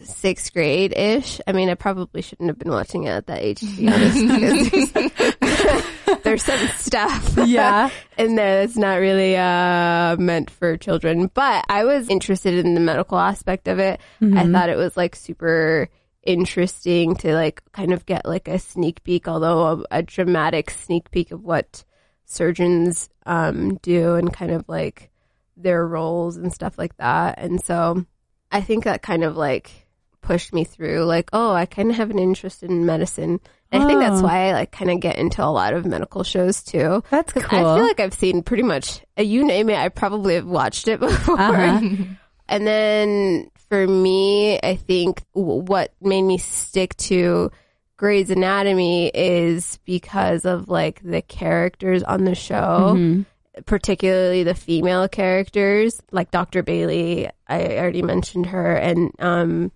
sixth 0.03 0.53
grade 0.53 0.93
ish. 0.97 1.41
I 1.47 1.53
mean, 1.53 1.69
I 1.69 1.75
probably 1.75 2.23
shouldn't 2.23 2.49
have 2.49 2.59
been 2.59 2.71
watching 2.71 3.05
it 3.05 3.11
at 3.11 3.27
that 3.27 3.43
age, 3.43 3.61
to 3.61 3.67
be 3.67 3.89
honest, 3.89 4.93
because 4.93 6.23
there's 6.23 6.43
some 6.45 6.69
stuff. 6.79 7.39
Yeah. 7.47 7.91
in 8.19 8.37
there 8.37 8.61
that's 8.61 8.77
not 8.77 8.97
really 8.97 9.37
uh, 9.37 10.17
meant 10.17 10.51
for 10.51 10.77
children. 10.77 11.31
But 11.33 11.65
I 11.69 11.85
was 11.85 12.09
interested 12.09 12.65
in 12.65 12.75
the 12.75 12.81
medical 12.81 13.19
aspect 13.19 13.69
of 13.69 13.79
it. 13.79 14.01
I 14.21 14.47
thought 14.51 14.69
it 14.69 14.77
was 14.77 14.97
like 14.97 15.17
super 15.17 15.89
interesting 16.23 17.17
to 17.17 17.33
like 17.33 17.63
kind 17.73 17.93
of 17.93 18.07
get 18.07 18.27
like 18.27 18.49
a 18.49 18.59
sneak 18.59 19.03
peek, 19.05 19.27
although 19.27 19.85
a, 19.91 19.99
a 19.99 20.03
dramatic 20.03 20.71
sneak 20.71 21.11
peek 21.11 21.31
of 21.31 21.43
what 21.43 21.85
surgeons 22.27 23.09
um, 23.27 23.77
do 23.77 24.15
and 24.15 24.33
kind 24.33 24.53
of 24.53 24.69
like 24.69 25.11
their 25.57 25.87
roles 25.87 26.37
and 26.37 26.53
stuff 26.53 26.79
like 26.79 26.97
that. 26.99 27.39
And 27.39 27.63
so 27.63 28.05
I 28.51 28.61
think 28.61 28.85
that 28.85 29.03
kind 29.03 29.25
of 29.25 29.37
like 29.37 29.87
pushed 30.23 30.53
me 30.53 30.65
through 30.65 31.05
like, 31.05 31.31
oh, 31.33 31.53
I 31.53 31.67
kind 31.67 31.91
of 31.91 31.97
have 31.97 32.11
an 32.11 32.19
interest 32.19 32.63
in 32.63 32.87
medicine. 32.87 33.41
And 33.73 33.83
I 33.83 33.87
think 33.87 34.01
that's 34.01 34.21
Oh. 34.21 34.25
why 34.25 34.49
I 34.49 34.53
like 34.53 34.73
kind 34.73 34.91
of 34.91 35.01
get 35.01 35.17
into 35.17 35.45
a 35.45 35.47
lot 35.47 35.75
of 35.75 35.87
medical 35.87 36.25
shows 36.25 36.63
too. 36.63 37.03
That's 37.11 37.33
cool. 37.33 37.45
I 37.45 37.77
feel 37.77 37.87
like 37.87 38.01
I've 38.01 38.15
seen 38.15 38.43
pretty 38.43 38.65
much, 38.65 39.01
uh, 39.19 39.23
you 39.23 39.45
name 39.45 39.71
it, 39.71 39.79
I 39.79 39.89
probably 39.91 40.35
have 40.35 40.47
watched 40.47 40.89
it 40.89 41.01
before. 41.01 41.41
Uh-huh. 41.41 41.81
And 42.49 42.67
then 42.67 43.49
for 43.69 43.87
me, 43.87 44.59
I 44.61 44.75
think 44.75 45.23
w- 45.37 45.63
what 45.63 45.93
made 46.01 46.23
me 46.23 46.37
stick 46.39 46.97
to 46.97 47.53
Grey's 47.97 48.29
Anatomy 48.29 49.07
is 49.07 49.79
because 49.85 50.45
of 50.45 50.69
like 50.69 51.01
the 51.05 51.23
characters 51.23 52.03
on 52.03 52.25
the 52.25 52.35
show, 52.35 52.95
Mhm. 52.97 53.25
particularly 53.67 54.43
the 54.43 54.55
female 54.57 55.07
characters, 55.09 56.03
like 56.11 56.33
Dr. 56.33 56.65
Bailey. 56.65 57.29
I 57.47 57.77
already 57.79 58.03
mentioned 58.03 58.47
her, 58.47 58.75
and 58.75 59.13
um, 59.21 59.71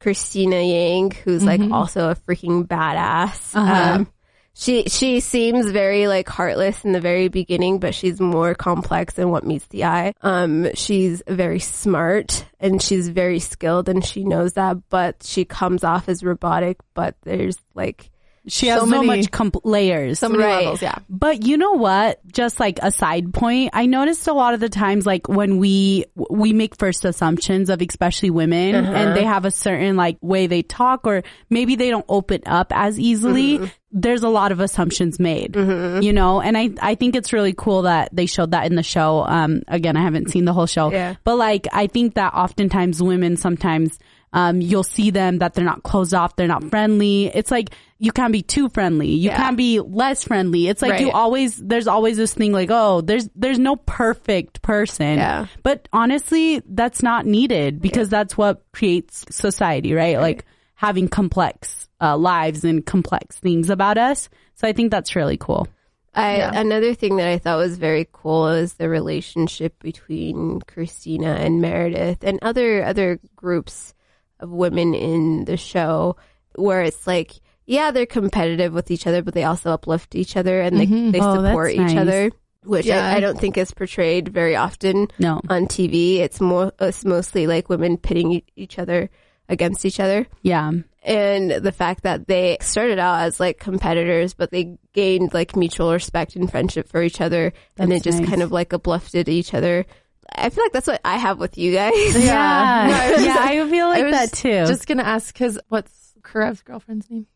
Cristina 0.00 0.60
Yang, 0.60 1.12
who's 1.24 1.44
like 1.44 1.60
also 1.70 2.10
a 2.10 2.16
freaking 2.16 2.66
badass. 2.66 3.54
Uh-huh. 3.54 3.94
Um, 3.94 4.12
she 4.54 4.84
she 4.88 5.20
seems 5.20 5.70
very 5.70 6.08
like 6.08 6.28
heartless 6.28 6.84
in 6.84 6.92
the 6.92 7.00
very 7.00 7.28
beginning, 7.28 7.78
but 7.78 7.94
she's 7.94 8.20
more 8.20 8.54
complex 8.54 9.14
than 9.14 9.30
what 9.30 9.44
meets 9.44 9.66
the 9.68 9.84
eye. 9.84 10.12
Um, 10.22 10.68
she's 10.74 11.22
very 11.26 11.60
smart 11.60 12.44
and 12.58 12.82
she's 12.82 13.08
very 13.08 13.38
skilled, 13.38 13.88
and 13.88 14.04
she 14.04 14.24
knows 14.24 14.54
that. 14.54 14.76
But 14.90 15.22
she 15.22 15.44
comes 15.44 15.84
off 15.84 16.08
as 16.08 16.24
robotic. 16.24 16.78
But 16.94 17.14
there's 17.22 17.58
like 17.74 18.09
She 18.48 18.68
has 18.68 18.80
So 18.80 18.86
so, 18.86 19.02
many- 19.02 19.06
much 19.06 19.30
comp- 19.30 19.64
layers. 19.64 20.18
So 20.18 20.28
many 20.30 20.42
Right. 20.42 20.62
levels, 20.64 20.80
yeah. 20.80 20.96
But 21.10 21.44
you 21.46 21.56
know 21.58 21.72
what? 21.72 22.20
Just 22.32 22.58
like 22.58 22.78
a 22.82 22.90
side 22.90 23.34
point, 23.34 23.70
I 23.74 23.86
noticed 23.86 24.26
a 24.28 24.32
lot 24.32 24.54
of 24.54 24.60
the 24.60 24.68
times, 24.70 25.04
like 25.06 25.28
when 25.28 25.58
we 25.58 26.06
we 26.30 26.52
make 26.54 26.76
first 26.76 27.04
assumptions 27.04 27.68
of 27.68 27.82
especially 27.82 28.30
women, 28.30 28.74
and 28.74 28.86
uh-huh. 28.86 29.14
they 29.14 29.24
have 29.24 29.44
a 29.44 29.50
certain 29.50 29.96
like 29.96 30.16
way 30.22 30.46
they 30.46 30.62
talk, 30.62 31.06
or 31.06 31.22
maybe 31.50 31.76
they 31.76 31.90
don't 31.90 32.06
open 32.08 32.40
up 32.46 32.72
as 32.74 32.98
easily. 32.98 33.58
Mm-hmm. 33.58 33.66
There's 33.92 34.22
a 34.22 34.28
lot 34.28 34.52
of 34.52 34.60
assumptions 34.60 35.18
made, 35.18 35.52
mm-hmm. 35.54 36.00
you 36.02 36.12
know, 36.12 36.40
and 36.40 36.56
I 36.56 36.70
I 36.80 36.94
think 36.94 37.16
it's 37.16 37.32
really 37.32 37.52
cool 37.52 37.82
that 37.82 38.08
they 38.12 38.26
showed 38.26 38.52
that 38.52 38.64
in 38.66 38.74
the 38.74 38.82
show. 38.82 39.24
Um, 39.26 39.62
again, 39.68 39.96
I 39.96 40.02
haven't 40.02 40.30
seen 40.30 40.44
the 40.44 40.52
whole 40.52 40.66
show, 40.66 40.90
Yeah. 40.92 41.16
but 41.24 41.36
like 41.36 41.66
I 41.72 41.88
think 41.88 42.14
that 42.14 42.32
oftentimes 42.32 43.02
women 43.02 43.36
sometimes 43.36 43.98
um, 44.32 44.60
you'll 44.60 44.84
see 44.84 45.10
them 45.10 45.38
that 45.38 45.54
they're 45.54 45.64
not 45.64 45.82
closed 45.82 46.14
off, 46.14 46.36
they're 46.36 46.46
not 46.46 46.64
friendly. 46.70 47.26
It's 47.26 47.50
like 47.50 47.70
you 47.98 48.12
can't 48.12 48.32
be 48.32 48.42
too 48.42 48.68
friendly, 48.68 49.08
you 49.08 49.30
Yeah. 49.30 49.36
can't 49.36 49.56
be 49.56 49.80
less 49.80 50.24
friendly. 50.24 50.68
It's 50.68 50.82
like 50.82 51.00
you 51.00 51.10
always 51.10 51.56
there's 51.56 51.88
always 51.88 52.16
this 52.16 52.32
thing 52.32 52.52
like 52.52 52.70
oh 52.70 53.00
there's 53.00 53.28
there's 53.34 53.58
no 53.58 53.76
perfect 53.76 54.62
person. 54.62 55.18
Yeah. 55.18 55.46
But 55.62 55.88
honestly, 55.92 56.62
that's 56.66 57.02
not 57.02 57.26
needed 57.26 57.80
because 57.82 58.08
that's 58.08 58.36
what 58.36 58.62
creates 58.72 59.24
society, 59.30 59.92
right? 59.94 60.18
Like 60.18 60.44
having 60.74 61.08
complex 61.08 61.88
uh, 62.00 62.16
lives 62.16 62.64
and 62.64 62.86
complex 62.86 63.36
things 63.36 63.68
about 63.68 63.98
us. 63.98 64.28
So 64.54 64.66
I 64.68 64.72
think 64.72 64.90
that's 64.90 65.14
really 65.16 65.36
cool. 65.36 65.68
I 66.14 66.38
Yeah. 66.38 66.58
another 66.58 66.94
thing 66.94 67.16
that 67.16 67.28
I 67.28 67.38
thought 67.38 67.58
was 67.58 67.76
very 67.78 68.08
cool 68.12 68.48
is 68.48 68.74
the 68.74 68.88
relationship 68.88 69.78
between 69.82 70.60
Cristina 70.62 71.34
and 71.34 71.60
Meredith 71.60 72.24
and 72.24 72.38
other 72.42 72.82
other 72.84 73.20
groups 73.36 73.92
of 74.40 74.50
women 74.50 74.94
in 74.94 75.44
the 75.44 75.56
show 75.56 76.16
where 76.56 76.82
it's 76.82 77.06
like 77.06 77.32
yeah 77.66 77.90
they're 77.92 78.06
competitive 78.06 78.72
with 78.72 78.90
each 78.90 79.06
other 79.06 79.22
but 79.22 79.34
they 79.34 79.44
also 79.44 79.70
uplift 79.70 80.14
each 80.14 80.36
other 80.36 80.60
and 80.60 80.78
they 80.80 80.86
mm-hmm. 80.86 81.10
they 81.12 81.20
Oh, 81.20 81.36
support 81.44 81.70
each 81.72 81.78
nice. 81.78 81.96
other 81.96 82.30
which 82.64 82.86
Yeah. 82.86 83.06
I, 83.06 83.16
I 83.16 83.20
don't 83.20 83.38
think 83.38 83.56
is 83.56 83.72
portrayed 83.72 84.28
very 84.28 84.56
often 84.56 85.08
No. 85.18 85.40
on 85.48 85.66
TV 85.66 86.18
it's 86.18 86.40
more 86.40 86.72
it's 86.80 87.04
mostly 87.04 87.46
like 87.46 87.68
women 87.68 87.96
pitting 87.96 88.42
each 88.56 88.78
other 88.78 89.08
against 89.48 89.84
each 89.84 89.98
other 90.00 90.26
Yeah. 90.42 90.70
and 91.02 91.50
the 91.50 91.72
fact 91.72 92.02
that 92.04 92.26
they 92.28 92.56
started 92.60 92.98
out 93.00 93.22
as 93.22 93.40
like 93.40 93.58
competitors, 93.58 94.32
but 94.34 94.52
they 94.52 94.76
gained 94.92 95.34
like 95.34 95.56
mutual 95.56 95.92
respect 95.92 96.36
and 96.36 96.48
friendship 96.48 96.88
for 96.88 97.02
each 97.02 97.20
other, 97.20 97.52
and 97.76 97.90
That's 97.90 98.02
it 98.02 98.04
just 98.04 98.20
nice. 98.20 98.28
kind 98.30 98.42
of 98.42 98.52
like 98.52 98.72
uplifted 98.72 99.28
each 99.28 99.52
other. 99.52 99.86
I 100.34 100.50
feel 100.50 100.64
like 100.64 100.72
that's 100.72 100.86
what 100.86 101.00
I 101.04 101.16
have 101.16 101.38
with 101.38 101.58
you 101.58 101.72
guys. 101.72 101.92
Yeah. 102.24 102.86
No, 102.90 102.94
I 102.94 103.10
was- 103.12 103.24
yeah, 103.24 103.36
I 103.38 103.68
feel 103.70 103.88
like 103.88 104.02
I 104.02 104.04
was 104.04 104.12
that 104.12 104.32
too. 104.32 104.66
Just 104.66 104.86
gonna 104.86 105.02
ask 105.02 105.32
because 105.32 105.58
what's 105.68 106.14
Karev's 106.22 106.62
girlfriend's 106.62 107.10
name? 107.10 107.26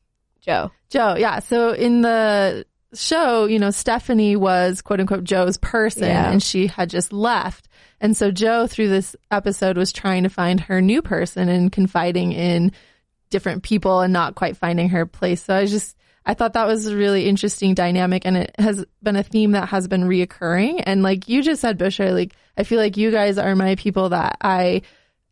Jo. 0.41 0.71
Jo. 0.91 1.15
Yeah. 1.17 1.39
So 1.41 1.71
in 1.73 2.03
the 2.03 2.67
show, 2.95 3.47
you 3.47 3.59
know, 3.59 3.71
Stephanie 3.71 4.37
was 4.37 4.83
quote 4.83 5.01
unquote 5.01 5.25
Jo's 5.25 5.57
person 5.59 6.05
Yeah. 6.05 6.31
and 6.31 6.43
she 6.43 6.67
had 6.69 6.91
just 6.91 7.13
left. 7.13 7.69
And 8.01 8.17
so 8.17 8.31
Jo 8.31 8.67
through 8.67 8.89
this 8.89 9.17
episode 9.31 9.77
was 9.77 9.93
trying 9.93 10.25
to 10.25 10.29
find 10.29 10.61
her 10.61 10.81
new 10.83 11.01
person 11.03 11.49
and 11.49 11.73
confiding 11.73 12.33
in 12.33 12.73
different 13.31 13.63
people 13.63 14.01
and 14.01 14.13
not 14.13 14.35
quite 14.35 14.57
finding 14.57 14.91
her 14.91 15.07
place. 15.07 15.43
So 15.43 15.55
I 15.57 15.67
just, 15.67 15.97
I 16.27 16.35
thought 16.35 16.55
that 16.55 16.67
was 16.67 16.87
a 16.87 16.97
really 16.97 17.29
interesting 17.29 17.75
dynamic 17.75 18.25
and 18.25 18.37
it 18.37 18.55
has 18.59 18.85
been 19.03 19.17
a 19.17 19.23
theme 19.23 19.53
that 19.53 19.69
has 19.69 19.89
been 19.89 20.05
reoccurring. 20.05 20.83
And 20.87 21.03
like 21.03 21.29
you 21.29 21.43
just 21.43 21.61
said, 21.61 21.79
Bushra, 21.79 22.13
like 22.13 22.35
I 22.57 22.65
feel 22.65 22.79
like 22.79 22.97
you 22.97 23.11
guys 23.11 23.37
are 23.37 23.55
my 23.55 23.75
people 23.75 24.11
that 24.11 24.39
I 24.41 24.83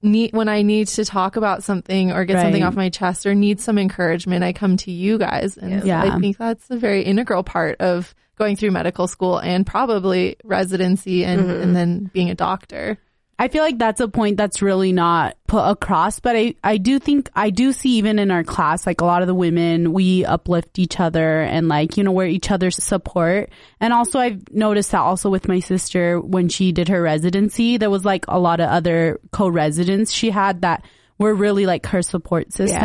need 0.03 0.33
when 0.33 0.49
I 0.49 0.63
need 0.63 0.89
to 0.89 1.05
talk 1.05 1.37
about 1.37 1.63
something 1.63 2.13
or 2.13 2.25
get 2.25 2.43
something 2.43 2.63
off 2.63 2.75
my 2.75 2.91
chest 2.91 3.25
or 3.25 3.35
need 3.35 3.61
some 3.61 3.79
encouragement, 3.79 4.45
I 4.45 4.53
come 4.53 4.77
to 4.79 4.91
you 4.91 5.17
guys. 5.17 5.57
And 5.57 5.85
Yeah. 5.85 6.03
I 6.03 6.19
think 6.19 6.37
that's 6.37 6.69
a 6.71 6.77
very 6.77 7.03
integral 7.03 7.43
part 7.43 7.81
of 7.81 8.15
going 8.37 8.57
through 8.57 8.73
medical 8.73 9.07
school 9.07 9.39
and 9.39 9.67
probably 9.67 10.37
residency 10.45 11.25
and, 11.25 11.41
and 11.43 11.51
mm-hmm. 11.51 11.73
then 11.73 12.11
being 12.13 12.31
a 12.31 12.35
doctor. 12.35 12.99
I 13.43 13.49
feel 13.49 13.65
like 13.65 13.77
that's 13.77 14.01
a 14.01 14.07
point 14.07 14.37
that's 14.37 14.63
really 14.63 14.93
not 14.93 15.37
put 15.49 15.65
across, 15.65 16.21
but 16.21 16.37
I, 16.37 16.55
I 16.63 16.77
do 16.77 17.01
think, 17.01 17.29
I 17.35 17.51
do 17.51 17.73
see 17.73 17.97
even 17.97 18.21
in 18.21 18.31
our 18.31 18.45
class, 18.45 18.87
like 18.87 19.01
a 19.01 19.05
lot 19.05 19.21
of 19.21 19.27
the 19.27 19.35
women, 19.35 19.93
we 19.93 20.25
uplift 20.25 20.79
each 20.79 21.01
other 21.01 21.41
and 21.41 21.67
like, 21.67 21.97
you 21.97 22.05
know, 22.05 22.13
we're 22.13 22.29
each 22.29 22.53
other's 22.53 22.77
support. 22.77 23.51
And 23.81 23.93
also 23.93 24.21
I've 24.21 24.49
noticed 24.53 24.93
that 24.93 25.01
also 25.01 25.29
with 25.29 25.49
my 25.49 25.59
sister 25.59 26.21
when 26.21 26.49
she 26.49 26.71
did 26.71 26.89
her 26.89 27.03
residency, 27.03 27.79
there 27.79 27.91
was 27.91 28.05
like 28.05 28.27
a 28.29 28.39
lot 28.39 28.61
of 28.61 28.69
other 28.69 29.19
co-residents 29.33 30.13
she 30.13 30.31
had 30.31 30.61
that 30.61 30.85
were 31.19 31.35
really 31.35 31.67
like 31.67 31.87
her 31.87 32.03
support 32.03 32.53
system. 32.53 32.79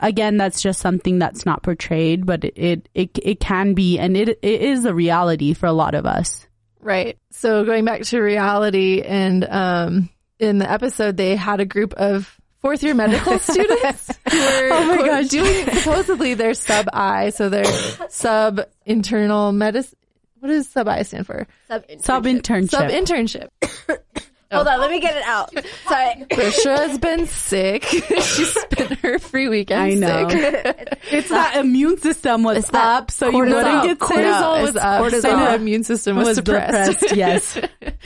Again, 0.00 0.38
that's 0.38 0.60
just 0.60 0.80
something 0.80 1.20
that's 1.20 1.46
not 1.46 1.62
portrayed, 1.62 2.26
but 2.26 2.42
it, 2.42 2.54
it, 2.56 2.88
it, 2.94 3.18
it 3.22 3.38
can 3.38 3.74
be, 3.74 4.00
and 4.00 4.16
it, 4.16 4.28
it 4.42 4.60
is 4.60 4.86
a 4.86 4.92
reality 4.92 5.54
for 5.54 5.66
a 5.66 5.72
lot 5.72 5.94
of 5.94 6.04
us. 6.04 6.48
Right. 6.84 7.18
So 7.30 7.64
going 7.64 7.84
back 7.86 8.02
to 8.02 8.20
reality 8.20 9.00
and 9.02 9.42
um 9.44 10.08
in 10.38 10.58
the 10.58 10.70
episode 10.70 11.16
they 11.16 11.34
had 11.34 11.60
a 11.60 11.64
group 11.64 11.94
of 11.94 12.38
fourth 12.60 12.82
year 12.82 12.94
medical 12.94 13.38
students 13.40 14.08
who 14.30 14.38
were 14.38 14.68
Oh 14.72 14.84
my 14.86 14.96
gosh. 14.98 15.28
doing 15.28 15.66
supposedly 15.78 16.34
their 16.34 16.52
sub 16.54 16.86
I, 16.92 17.30
so 17.30 17.48
their 17.48 17.64
sub 18.10 18.60
internal 18.84 19.50
medicine 19.52 19.98
what 20.40 20.48
does 20.50 20.68
sub 20.68 20.86
I 20.88 21.02
stand 21.04 21.26
for? 21.26 21.46
Sub 21.68 21.84
Sub 22.00 22.24
internship. 22.26 22.68
Sub 22.70 22.90
internship. 22.90 23.48
Oh. 24.54 24.56
Hold 24.58 24.68
on, 24.68 24.80
let 24.80 24.90
me 24.90 25.00
get 25.00 25.16
it 25.16 25.24
out. 25.24 25.52
Sorry. 25.88 26.24
Trisha 26.30 26.76
has 26.78 26.98
been 26.98 27.26
sick. 27.26 27.84
she 27.84 28.44
spent 28.44 28.98
her 29.00 29.18
free 29.18 29.48
weekend 29.48 29.80
I 29.80 29.94
know. 29.94 30.28
sick. 30.28 30.98
It's 31.10 31.28
that 31.28 31.56
immune 31.56 31.98
system 31.98 32.42
was 32.42 32.58
It's 32.58 32.70
up, 32.72 33.10
so 33.10 33.28
you 33.28 33.32
cortisol. 33.38 33.54
wouldn't 33.54 33.82
get 33.84 34.08
sick. 34.08 34.16
Cortisol 34.16 34.62
was 34.62 34.76
up. 34.76 35.02
cortisol. 35.04 35.22
So 35.22 35.36
her 35.38 35.54
immune 35.56 35.84
system 35.84 36.16
was, 36.16 36.26
Was 36.28 36.36
suppressed. 36.36 37.00
depressed, 37.00 37.16
yes. 37.16 37.58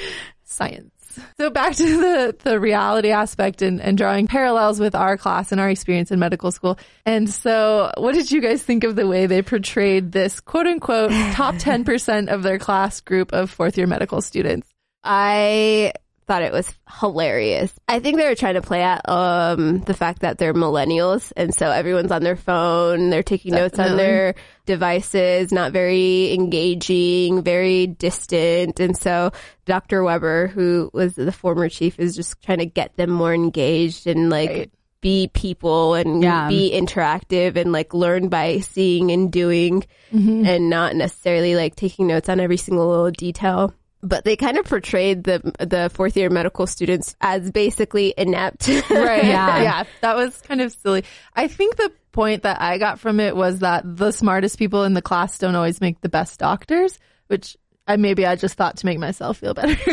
Science. 0.44 0.92
So 1.36 1.50
back 1.50 1.74
to 1.74 1.84
the, 2.00 2.36
the 2.44 2.60
reality 2.60 3.10
aspect 3.10 3.60
and, 3.62 3.80
and 3.80 3.98
drawing 3.98 4.28
parallels 4.28 4.78
with 4.78 4.94
our 4.94 5.16
class 5.16 5.50
and 5.50 5.60
our 5.60 5.68
experience 5.68 6.12
in 6.12 6.18
medical 6.20 6.52
school. 6.52 6.78
And 7.04 7.28
so 7.28 7.90
what 7.96 8.14
did 8.14 8.30
you 8.30 8.40
guys 8.40 8.62
think 8.62 8.84
of 8.84 8.94
the 8.94 9.06
way 9.06 9.26
they 9.26 9.42
portrayed 9.42 10.12
this 10.12 10.38
quote 10.38 10.66
unquote 10.68 11.10
top 11.32 11.56
10% 11.56 12.28
of 12.28 12.42
their 12.44 12.58
class 12.60 13.00
group 13.00 13.32
of 13.32 13.50
fourth 13.50 13.76
year 13.76 13.88
medical 13.88 14.20
students? 14.20 14.68
I 15.02 15.92
thought 16.28 16.42
it 16.42 16.52
was 16.52 16.72
hilarious. 17.00 17.72
I 17.88 17.98
think 17.98 18.18
they 18.18 18.28
were 18.28 18.34
trying 18.36 18.54
to 18.54 18.62
play 18.62 18.82
at 18.82 19.08
um 19.08 19.80
the 19.80 19.94
fact 19.94 20.20
that 20.20 20.38
they're 20.38 20.54
millennials 20.54 21.32
and 21.36 21.52
so 21.54 21.70
everyone's 21.70 22.12
on 22.12 22.22
their 22.22 22.36
phone, 22.36 23.10
they're 23.10 23.22
taking 23.24 23.54
notes 23.54 23.78
on 23.80 23.96
their 23.96 24.34
devices, 24.66 25.50
not 25.50 25.72
very 25.72 26.32
engaging, 26.34 27.42
very 27.42 27.86
distant. 27.86 28.78
And 28.78 28.96
so 28.96 29.32
Dr. 29.64 30.04
Webber, 30.04 30.46
who 30.48 30.90
was 30.92 31.14
the 31.14 31.32
former 31.32 31.68
chief, 31.68 31.98
is 31.98 32.14
just 32.14 32.40
trying 32.42 32.58
to 32.58 32.66
get 32.66 32.96
them 32.96 33.10
more 33.10 33.34
engaged 33.34 34.06
and 34.06 34.30
like 34.30 34.50
Right. 34.50 34.70
be 35.00 35.28
people 35.32 35.94
and 35.94 36.22
Yeah. 36.22 36.48
be 36.48 36.70
interactive 36.74 37.56
and 37.56 37.72
like 37.72 37.94
learn 37.94 38.28
by 38.28 38.58
seeing 38.60 39.10
and 39.10 39.32
doing 39.32 39.84
and 40.12 40.70
not 40.70 40.94
necessarily 40.96 41.54
like 41.56 41.74
taking 41.76 42.06
notes 42.06 42.28
on 42.28 42.40
every 42.40 42.56
single 42.56 42.88
little 42.88 43.10
detail. 43.10 43.72
But 44.00 44.24
they 44.24 44.36
kind 44.36 44.56
of 44.58 44.64
portrayed 44.64 45.24
the 45.24 45.52
the 45.58 45.90
fourth 45.92 46.16
year 46.16 46.30
medical 46.30 46.66
students 46.66 47.16
as 47.20 47.50
basically 47.50 48.14
inept. 48.16 48.68
Right. 48.68 49.24
Yeah. 49.28 49.62
yeah. 49.62 49.84
That 50.02 50.16
was 50.16 50.40
kind 50.42 50.60
of 50.60 50.72
silly. 50.72 51.04
I 51.34 51.48
think 51.48 51.76
the 51.76 51.90
point 52.12 52.44
that 52.44 52.60
I 52.60 52.78
got 52.78 53.00
from 53.00 53.20
it 53.20 53.34
was 53.34 53.60
that 53.60 53.82
the 53.84 54.12
smartest 54.12 54.58
people 54.58 54.84
in 54.84 54.94
the 54.94 55.02
class 55.02 55.38
don't 55.38 55.56
always 55.56 55.80
make 55.80 56.00
the 56.00 56.08
best 56.08 56.38
doctors, 56.38 56.98
which 57.26 57.56
I 57.88 57.96
maybe 57.96 58.26
I 58.26 58.36
just 58.36 58.54
thought 58.54 58.76
to 58.78 58.86
make 58.86 58.98
myself 58.98 59.38
feel 59.38 59.54
better. 59.54 59.70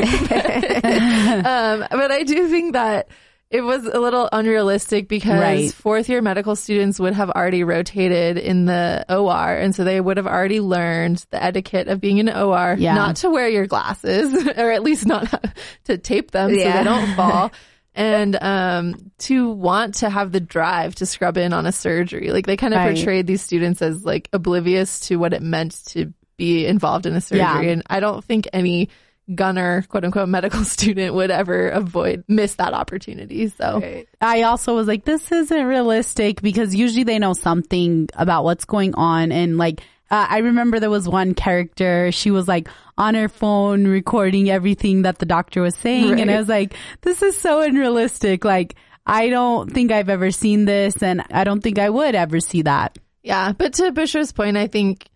um, 1.48 1.88
but 1.90 2.12
I 2.12 2.24
do 2.24 2.50
think 2.50 2.74
that 2.74 3.08
it 3.56 3.62
was 3.64 3.86
a 3.86 4.00
little 4.00 4.28
unrealistic 4.32 5.08
because 5.08 5.40
Right. 5.40 5.72
fourth 5.74 6.10
year 6.10 6.22
medical 6.22 6.56
students 6.56 7.00
would 7.00 7.14
have 7.14 7.30
already 7.30 7.64
rotated 7.64 8.38
in 8.38 8.66
the 8.66 9.06
OR. 9.10 9.54
And 9.56 9.74
so 9.74 9.84
they 9.84 10.00
would 10.02 10.18
have 10.18 10.28
already 10.28 10.60
learned 10.60 11.26
the 11.32 11.42
etiquette 11.44 11.88
of 11.88 12.02
being 12.02 12.18
in 12.18 12.28
an 12.28 12.36
OR, 12.38 12.76
Yeah. 12.78 12.96
not 12.96 13.18
to 13.18 13.30
wear 13.30 13.48
your 13.48 13.68
glasses 13.68 14.34
or 14.58 14.72
at 14.72 14.84
least 14.84 15.06
not 15.06 15.28
to 15.86 15.98
tape 15.98 16.32
them 16.32 16.50
so 16.50 16.56
they 16.56 16.84
don't 16.84 17.16
fall. 17.16 17.52
And 17.98 18.36
um, 18.42 19.12
to 19.20 19.50
want 19.52 19.96
to 19.96 20.10
have 20.10 20.34
the 20.34 20.42
drive 20.42 20.96
to 20.96 21.06
scrub 21.06 21.38
in 21.38 21.54
on 21.54 21.66
a 21.66 21.72
surgery, 21.72 22.32
like 22.32 22.46
they 22.46 22.58
kind 22.58 22.74
of 22.74 22.80
Right. 22.80 22.96
portrayed 22.96 23.26
these 23.26 23.42
students 23.42 23.82
as 23.82 24.04
like 24.04 24.28
oblivious 24.34 25.00
to 25.08 25.16
what 25.16 25.34
it 25.34 25.42
meant 25.42 25.80
to 25.88 26.14
be 26.36 26.66
involved 26.66 27.06
in 27.06 27.16
a 27.16 27.22
surgery. 27.22 27.40
Yeah. 27.40 27.62
And 27.72 27.84
I 27.88 28.02
don't 28.02 28.22
think 28.22 28.50
any 28.52 28.90
gunner, 29.34 29.84
quote 29.89 30.05
unquote, 30.05 30.29
medical 30.29 30.63
student 30.63 31.15
would 31.15 31.32
ever 31.32 31.70
avoid 31.70 32.24
miss 32.27 32.55
that 32.55 32.74
opportunity. 32.74 33.50
So 33.50 34.03
I 34.22 34.44
also 34.44 34.75
was 34.75 34.88
like, 34.88 35.05
this 35.05 35.32
isn't 35.32 35.65
realistic 35.65 36.41
because 36.41 36.75
usually 36.75 37.03
they 37.03 37.20
know 37.20 37.34
something 37.34 38.10
about 38.15 38.44
what's 38.44 38.65
going 38.65 38.94
on. 38.96 39.32
And 39.32 39.58
like, 39.58 39.82
uh, 40.12 40.27
I 40.29 40.39
remember 40.39 40.79
there 40.79 40.89
was 40.89 41.10
one 41.10 41.34
character, 41.34 42.12
she 42.12 42.29
was 42.29 42.48
like 42.48 42.67
on 42.98 43.15
her 43.15 43.27
phone 43.27 43.88
recording 43.88 44.50
everything 44.50 45.01
that 45.01 45.17
the 45.17 45.25
doctor 45.25 45.62
was 45.62 45.75
saying. 45.75 46.22
And 46.22 46.29
I 46.29 46.38
was 46.38 46.48
like, 46.48 46.75
this 47.01 47.22
is 47.24 47.38
so 47.38 47.62
unrealistic. 47.62 48.46
Like, 48.46 48.75
I 49.05 49.29
don't 49.29 49.72
think 49.72 49.91
I've 49.91 50.10
ever 50.10 50.32
seen 50.32 50.65
this 50.65 51.01
and 51.01 51.24
I 51.32 51.44
don't 51.44 51.62
think 51.62 51.79
I 51.79 51.89
would 51.89 52.15
ever 52.15 52.39
see 52.39 52.63
that. 52.63 52.98
Yeah, 53.24 53.53
but 53.53 53.74
to 53.74 53.91
Bushra's 53.91 54.32
point, 54.32 54.55
I 54.55 54.67
think 54.67 55.10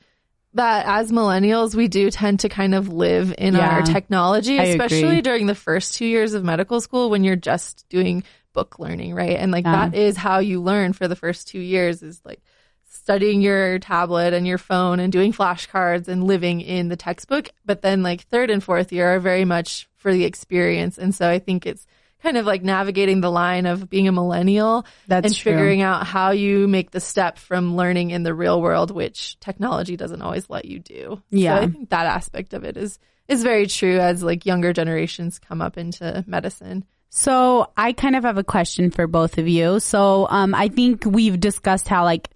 that 0.54 0.86
as 0.88 1.12
millennials, 1.12 1.76
we 1.76 1.88
do 1.88 2.10
tend 2.10 2.40
to 2.42 2.50
kind 2.50 2.74
of 2.74 2.90
live 2.92 3.34
in 3.38 3.56
Yeah. 3.56 3.70
our 3.70 3.84
technology, 3.84 4.58
especially 4.58 5.04
agree. 5.20 5.22
during 5.22 5.46
the 5.46 5.56
first 5.56 5.96
two 5.96 6.06
years 6.06 6.34
of 6.34 6.44
medical 6.44 6.82
school 6.82 7.10
when 7.10 7.24
you're 7.24 7.36
just 7.36 7.86
doing 7.90 8.24
book 8.54 8.80
learning, 8.80 9.14
right? 9.14 9.38
And 9.38 9.52
like 9.52 9.66
Yeah. 9.66 9.90
that 9.90 9.96
is 9.96 10.18
how 10.18 10.40
you 10.40 10.62
learn 10.62 10.94
for 10.94 11.08
the 11.08 11.16
first 11.16 11.48
two 11.48 11.60
years 11.60 12.02
is 12.02 12.20
like 12.26 12.42
studying 12.90 13.42
your 13.42 13.78
tablet 13.80 14.34
and 14.34 14.48
your 14.48 14.58
phone 14.58 15.00
and 15.00 15.12
doing 15.12 15.32
flashcards 15.34 16.08
and 16.08 16.24
living 16.26 16.62
in 16.62 16.90
the 16.90 16.96
textbook. 16.98 17.50
But 17.66 17.82
then 17.84 18.02
like 18.02 18.22
third 18.22 18.50
and 18.50 18.64
fourth 18.64 18.92
year 18.92 19.16
are 19.16 19.20
very 19.20 19.46
much 19.46 19.88
for 19.98 20.12
the 20.12 20.26
experience. 20.26 20.98
And 20.98 21.14
so 21.14 21.30
I 21.30 21.38
think 21.40 21.66
it's 21.68 21.86
kind 22.22 22.38
of 22.38 22.46
like 22.46 22.64
navigating 22.64 23.22
the 23.22 23.32
line 23.32 23.66
of 23.66 23.90
being 23.90 24.08
a 24.08 24.12
millennial 24.12 24.86
That's 25.08 25.26
and 25.26 25.36
true. 25.36 25.54
figuring 25.54 25.82
out 25.82 26.06
how 26.06 26.32
you 26.32 26.68
make 26.68 26.92
the 26.92 27.00
step 27.00 27.38
from 27.38 27.76
learning 27.76 28.12
in 28.12 28.24
the 28.24 28.34
real 28.34 28.62
world, 28.62 28.92
which 28.92 29.40
technology 29.40 29.96
doesn't 29.96 30.22
always 30.22 30.50
let 30.50 30.66
you 30.66 30.80
do. 30.80 31.22
Yeah. 31.30 31.58
So 31.58 31.62
I 31.64 31.68
think 31.68 31.90
that 31.90 32.06
aspect 32.06 32.54
of 32.54 32.64
it 32.64 32.78
is, 32.78 33.00
is 33.28 33.44
very 33.44 33.68
true 33.68 34.00
as 34.00 34.22
like 34.24 34.46
younger 34.46 34.74
generations 34.74 35.40
come 35.40 35.62
up 35.62 35.78
into 35.78 36.24
medicine. 36.28 36.86
So 37.10 37.72
I 37.76 37.94
kind 37.94 38.16
of 38.16 38.24
have 38.24 38.38
a 38.38 38.44
question 38.44 38.92
for 38.92 39.08
both 39.08 39.38
of 39.38 39.48
you. 39.48 39.80
So 39.80 40.28
um, 40.30 40.54
I 40.54 40.68
think 40.68 41.06
we've 41.06 41.40
discussed 41.40 41.88
how 41.88 42.04
like 42.04 42.30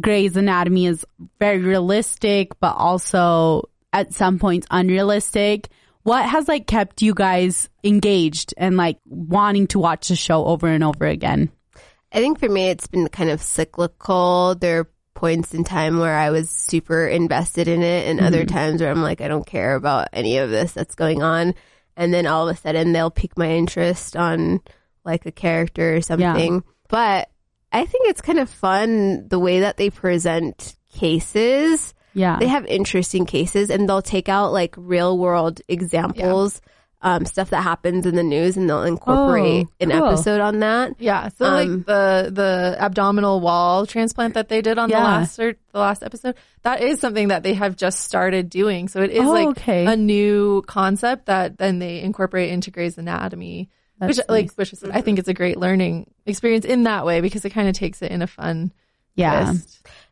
Grey's 0.00 0.36
Anatomy 0.36 0.86
is 0.86 1.04
very 1.38 1.58
realistic, 1.58 2.58
but 2.60 2.76
also 2.76 3.68
at 3.92 4.12
some 4.12 4.38
points 4.38 4.66
unrealistic. 4.70 5.68
What 6.02 6.24
has 6.24 6.48
like 6.48 6.66
kept 6.66 7.02
you 7.02 7.14
guys 7.14 7.68
engaged 7.84 8.54
and 8.56 8.76
like 8.76 8.98
wanting 9.04 9.66
to 9.68 9.78
watch 9.78 10.08
the 10.08 10.16
show 10.16 10.44
over 10.44 10.66
and 10.66 10.82
over 10.82 11.06
again? 11.06 11.50
I 12.12 12.18
think 12.18 12.38
for 12.38 12.48
me, 12.48 12.68
it's 12.68 12.86
been 12.86 13.08
kind 13.08 13.30
of 13.30 13.40
cyclical. 13.40 14.54
There 14.54 14.80
are 14.80 14.90
points 15.14 15.52
in 15.52 15.64
time 15.64 15.98
where 15.98 16.16
I 16.16 16.30
was 16.30 16.50
super 16.50 17.06
invested 17.06 17.68
in 17.68 17.82
it, 17.82 18.08
and 18.08 18.20
other 18.20 18.44
mm-hmm. 18.44 18.54
times 18.54 18.80
where 18.80 18.90
I'm 18.90 19.02
like, 19.02 19.20
I 19.20 19.28
don't 19.28 19.46
care 19.46 19.74
about 19.74 20.08
any 20.12 20.38
of 20.38 20.50
this 20.50 20.72
that's 20.72 20.94
going 20.94 21.22
on. 21.22 21.54
And 21.96 22.14
then 22.14 22.26
all 22.26 22.48
of 22.48 22.56
a 22.56 22.58
sudden, 22.58 22.92
they'll 22.92 23.10
pique 23.10 23.36
my 23.36 23.50
interest 23.50 24.16
on 24.16 24.60
like 25.04 25.26
a 25.26 25.32
character 25.32 25.96
or 25.96 26.00
something. 26.00 26.64
But 26.88 27.30
I 27.70 27.84
think 27.84 28.08
it's 28.08 28.22
kind 28.22 28.38
of 28.38 28.48
fun 28.48 29.28
the 29.28 29.38
way 29.38 29.60
that 29.60 29.76
they 29.76 29.90
present 29.90 30.76
cases. 30.92 31.94
Yeah. 32.14 32.38
They 32.38 32.48
have 32.48 32.66
interesting 32.66 33.26
cases, 33.26 33.70
and 33.70 33.88
they'll 33.88 34.02
take 34.02 34.28
out 34.28 34.52
like 34.52 34.74
real 34.76 35.16
world 35.18 35.60
examples. 35.68 36.60
Um, 37.02 37.24
stuff 37.24 37.48
that 37.48 37.62
happens 37.62 38.04
in 38.04 38.14
the 38.14 38.22
news 38.22 38.58
and 38.58 38.68
they'll 38.68 38.82
incorporate 38.82 39.68
Oh, 39.68 39.74
an 39.80 39.90
cool. 39.90 40.04
episode 40.08 40.38
on 40.42 40.58
that. 40.60 40.92
Yeah. 40.98 41.30
So 41.30 41.46
Um, 41.46 41.54
like 41.54 41.86
the, 41.86 42.30
the 42.30 42.76
abdominal 42.78 43.40
wall 43.40 43.86
transplant 43.86 44.34
that 44.34 44.50
they 44.50 44.60
did 44.60 44.76
on 44.78 44.90
Yeah. 44.90 44.98
the 44.98 45.04
last, 45.04 45.38
or 45.40 45.54
the 45.72 45.78
last 45.78 46.02
episode, 46.02 46.34
that 46.60 46.82
is 46.82 47.00
something 47.00 47.28
that 47.28 47.42
they 47.42 47.54
have 47.54 47.74
just 47.74 48.00
started 48.00 48.50
doing. 48.50 48.86
So 48.88 49.00
it 49.00 49.12
is 49.12 49.22
Oh, 49.24 49.32
like 49.32 49.48
okay. 49.48 49.86
a 49.86 49.96
new 49.96 50.60
concept 50.66 51.24
that 51.24 51.56
then 51.56 51.78
they 51.78 52.02
incorporate 52.02 52.50
into 52.50 52.70
Grey's 52.70 52.98
Anatomy. 52.98 53.70
That's 53.98 54.18
which, 54.18 54.26
like 54.28 54.54
Bush 54.54 54.74
said, 54.74 54.90
I 54.90 55.00
think 55.00 55.18
it's 55.18 55.28
a 55.28 55.32
great 55.32 55.56
learning 55.58 56.10
experience 56.26 56.66
in 56.66 56.82
that 56.82 57.06
way 57.06 57.22
because 57.22 57.46
it 57.46 57.50
kind 57.50 57.70
of 57.70 57.74
takes 57.74 58.02
it 58.02 58.10
in 58.12 58.20
a 58.20 58.26
fun 58.26 58.74
yeah. 59.20 59.54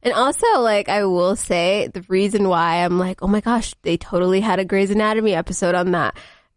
And 0.02 0.14
also, 0.14 0.60
like, 0.60 0.88
I 0.88 1.04
will 1.04 1.34
say 1.34 1.88
the 1.92 2.04
reason 2.08 2.48
why 2.48 2.84
I'm 2.84 2.98
like, 2.98 3.22
oh 3.22 3.26
my 3.26 3.40
gosh, 3.40 3.74
they 3.82 3.96
totally 3.96 4.40
had 4.40 4.60
a 4.60 4.64
Grey's 4.64 4.90
Anatomy 4.90 5.34
episode 5.34 5.74
on 5.74 5.90
that 5.92 6.16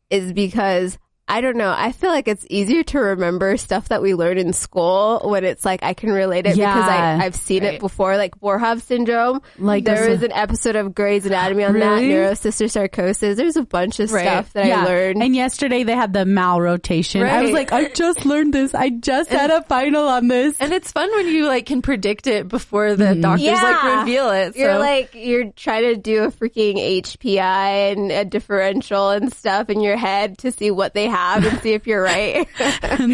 is 0.09 0.31
because 0.33 0.99
I 1.31 1.39
don't 1.39 1.55
know. 1.55 1.73
I 1.75 1.93
feel 1.93 2.09
like 2.09 2.27
it's 2.27 2.45
easier 2.49 2.83
to 2.83 2.99
remember 2.99 3.55
stuff 3.55 3.87
that 3.87 4.01
we 4.01 4.15
learn 4.15 4.37
in 4.37 4.51
school 4.51 5.21
when 5.23 5.45
it's 5.45 5.63
like 5.63 5.81
I 5.81 5.93
can 5.93 6.11
relate 6.11 6.39
it 6.39 6.55
because 6.55 6.57
Yeah. 6.57 7.17
I, 7.21 7.23
I've 7.25 7.35
seen 7.35 7.63
Right. 7.63 7.75
it 7.75 7.79
before, 7.79 8.17
like 8.17 8.37
Boerhaave 8.37 8.81
syndrome. 8.81 9.41
Like 9.57 9.85
there 9.85 10.07
a- 10.07 10.09
was 10.09 10.23
an 10.23 10.33
episode 10.33 10.75
of 10.75 10.93
Grey's 10.93 11.25
Anatomy 11.25 11.63
on 11.63 11.73
Really? 11.75 12.09
that, 12.11 12.35
neurocysticercosis. 12.35 13.37
There's 13.37 13.55
a 13.55 13.63
bunch 13.63 14.01
of 14.01 14.11
Right. 14.11 14.23
stuff 14.23 14.51
that 14.51 14.65
I 14.65 14.83
learned. 14.83 15.23
And 15.23 15.33
yesterday 15.33 15.83
they 15.83 15.95
had 15.95 16.11
the 16.11 16.25
malrotation. 16.25 17.25
I 17.25 17.41
was 17.43 17.51
like, 17.51 17.71
I 17.71 17.87
just 17.87 18.25
learned 18.25 18.53
this. 18.53 18.75
I 18.75 18.89
just 18.89 19.29
had 19.29 19.51
a 19.51 19.61
final 19.61 20.09
on 20.09 20.27
this. 20.27 20.57
And 20.59 20.73
it's 20.73 20.91
fun 20.91 21.09
when 21.11 21.27
you 21.27 21.47
like 21.47 21.65
can 21.65 21.81
predict 21.81 22.27
it 22.27 22.49
before 22.49 22.95
the 22.97 23.05
mm-hmm. 23.05 23.21
doctors 23.21 23.47
like 23.61 23.99
reveal 23.99 24.31
it. 24.31 24.57
You're 24.57 24.79
like 24.79 25.11
you're 25.13 25.51
trying 25.51 25.83
to 25.83 25.95
do 25.95 26.25
a 26.25 26.27
freaking 26.31 26.75
HPI 26.75 27.93
and 27.93 28.11
a 28.11 28.25
differential 28.25 29.11
and 29.11 29.31
stuff 29.31 29.69
in 29.69 29.79
your 29.79 29.95
head 29.95 30.37
to 30.39 30.51
see 30.51 30.71
what 30.71 30.93
they 30.93 31.05
have 31.05 31.20
and 31.43 31.59
see 31.61 31.73
if 31.73 31.87
you're 31.87 32.01
right. 32.01 32.47
yeah, 32.59 32.77
and 32.83 33.13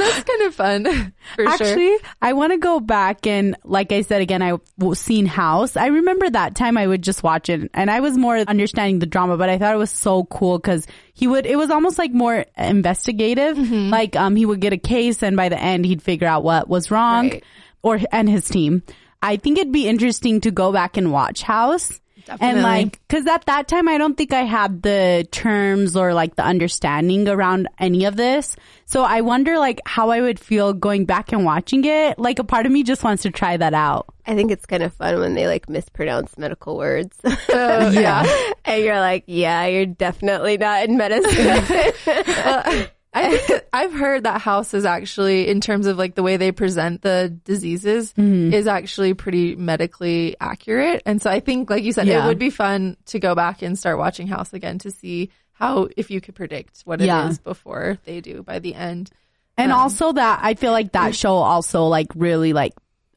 that's 0.00 0.22
kind 0.28 0.42
of 0.42 0.54
fun 0.54 0.84
for 1.36 1.44
sure. 1.44 1.48
Actually, 1.48 1.96
I 2.20 2.32
want 2.32 2.52
to 2.52 2.58
go 2.58 2.80
back 2.80 3.26
and, 3.26 3.56
like 3.64 3.92
I 3.92 4.02
said 4.02 4.20
again, 4.22 4.42
I've 4.42 4.60
seen 4.94 5.26
House. 5.26 5.76
I 5.76 5.86
remember 5.86 6.28
that 6.30 6.54
time 6.54 6.76
I 6.76 6.86
would 6.86 7.02
just 7.02 7.22
watch 7.22 7.48
it, 7.48 7.70
and 7.74 7.90
I 7.90 8.00
was 8.00 8.16
more 8.18 8.36
understanding 8.36 8.98
the 8.98 9.06
drama, 9.06 9.36
but 9.36 9.48
I 9.48 9.58
thought 9.58 9.74
it 9.74 9.78
was 9.78 9.90
so 9.90 10.24
cool 10.24 10.58
because 10.58 10.86
he 11.14 11.26
would. 11.26 11.46
It 11.46 11.56
was 11.56 11.70
almost 11.70 11.98
like 11.98 12.12
more 12.12 12.44
investigative. 12.56 13.58
Like, 13.58 14.16
um, 14.16 14.36
he 14.36 14.44
would 14.46 14.60
get 14.60 14.72
a 14.72 14.78
case, 14.78 15.22
and 15.22 15.36
by 15.36 15.48
the 15.48 15.58
end, 15.58 15.84
he'd 15.86 16.02
figure 16.02 16.26
out 16.28 16.44
what 16.44 16.68
was 16.68 16.90
wrong, 16.90 17.28
Right. 17.30 17.44
or 17.82 18.00
and 18.10 18.28
his 18.28 18.48
team. 18.48 18.82
I 19.22 19.36
think 19.36 19.58
it'd 19.58 19.72
be 19.72 19.86
interesting 19.86 20.40
to 20.42 20.50
go 20.50 20.72
back 20.72 20.96
and 20.96 21.12
watch 21.12 21.42
House. 21.42 22.00
And 22.40 22.62
like, 22.62 23.00
cause 23.08 23.26
at 23.26 23.46
that 23.46 23.68
time, 23.68 23.88
I 23.88 23.98
don't 23.98 24.16
think 24.16 24.32
I 24.32 24.42
had 24.42 24.82
the 24.82 25.26
terms 25.30 25.96
or 25.96 26.14
like 26.14 26.36
the 26.36 26.44
understanding 26.44 27.28
around 27.28 27.68
any 27.78 28.04
of 28.04 28.16
this. 28.16 28.56
So 28.86 29.02
I 29.02 29.22
wonder 29.22 29.58
like 29.58 29.80
how 29.86 30.10
I 30.10 30.20
would 30.20 30.38
feel 30.38 30.72
going 30.72 31.04
back 31.04 31.32
and 31.32 31.44
watching 31.44 31.84
it. 31.84 32.18
Like 32.18 32.38
a 32.38 32.44
part 32.44 32.66
of 32.66 32.72
me 32.72 32.82
just 32.82 33.02
wants 33.02 33.22
to 33.22 33.30
try 33.30 33.56
that 33.56 33.74
out. 33.74 34.06
I 34.26 34.34
think 34.34 34.52
it's 34.52 34.66
kind 34.66 34.82
of 34.82 34.92
fun 34.94 35.18
when 35.18 35.34
they 35.34 35.46
like 35.46 35.68
mispronounce 35.68 36.36
medical 36.38 36.76
words. 36.76 37.16
Oh, 37.24 37.90
yeah. 37.92 38.52
and 38.64 38.82
you're 38.82 39.00
like, 39.00 39.24
yeah, 39.26 39.66
you're 39.66 39.86
definitely 39.86 40.58
not 40.58 40.88
in 40.88 40.96
medicine. 40.96 42.86
I 43.14 43.36
think 43.36 43.64
I've 43.72 43.92
heard 43.92 44.24
that 44.24 44.40
House 44.40 44.74
is 44.74 44.84
actually, 44.84 45.48
in 45.48 45.60
terms 45.60 45.86
of 45.86 45.98
like 45.98 46.14
the 46.14 46.22
way 46.22 46.36
they 46.36 46.52
present 46.52 47.02
the 47.02 47.28
diseases, 47.44 48.12
mm-hmm. 48.14 48.52
is 48.52 48.66
actually 48.66 49.14
pretty 49.14 49.54
medically 49.56 50.36
accurate. 50.40 51.02
And 51.04 51.20
so 51.20 51.30
I 51.30 51.40
think, 51.40 51.70
like 51.70 51.84
you 51.84 51.92
said, 51.92 52.06
Yeah. 52.06 52.24
it 52.24 52.28
would 52.28 52.38
be 52.38 52.50
fun 52.50 52.96
to 53.06 53.18
go 53.18 53.34
back 53.34 53.62
and 53.62 53.78
start 53.78 53.98
watching 53.98 54.26
House 54.26 54.52
again 54.52 54.78
to 54.80 54.90
see 54.90 55.30
how, 55.52 55.88
if 55.96 56.10
you 56.10 56.20
could 56.20 56.34
predict 56.34 56.80
what 56.84 57.00
it 57.00 57.04
is 57.04 57.08
Yeah. 57.08 57.32
before 57.44 57.98
they 58.04 58.20
do 58.20 58.42
by 58.42 58.58
the 58.58 58.74
end. 58.74 59.10
And 59.56 59.70
um, 59.72 59.78
also 59.78 60.12
that 60.12 60.40
I 60.42 60.54
feel 60.54 60.72
like 60.72 60.92
that 60.92 61.14
show 61.14 61.34
also 61.34 61.84
like 61.84 62.08
really 62.14 62.52
like 62.52 62.72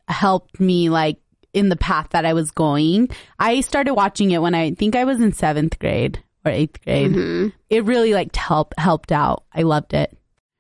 helped 0.07 0.59
me 0.59 0.89
like 0.89 1.17
in 1.53 1.69
the 1.69 1.77
path 1.77 2.09
that 2.09 2.25
I 2.25 2.33
was 2.33 2.51
going. 2.51 3.09
I 3.39 3.61
started 3.61 3.93
watching 3.93 4.31
it 4.31 4.41
when 4.41 4.53
I 4.53 4.71
think 4.73 4.95
I 4.95 5.05
was 5.05 5.21
in 5.21 5.31
seventh 5.31 5.79
grade 5.79 6.21
or 6.45 6.51
eighth 6.51 6.81
grade. 6.83 7.51
It 7.69 7.85
really 7.85 8.13
like 8.13 8.35
helped 8.35 8.77
helped 8.79 9.11
out. 9.11 9.43
I 9.53 9.63
loved 9.63 9.93
it. 9.93 10.15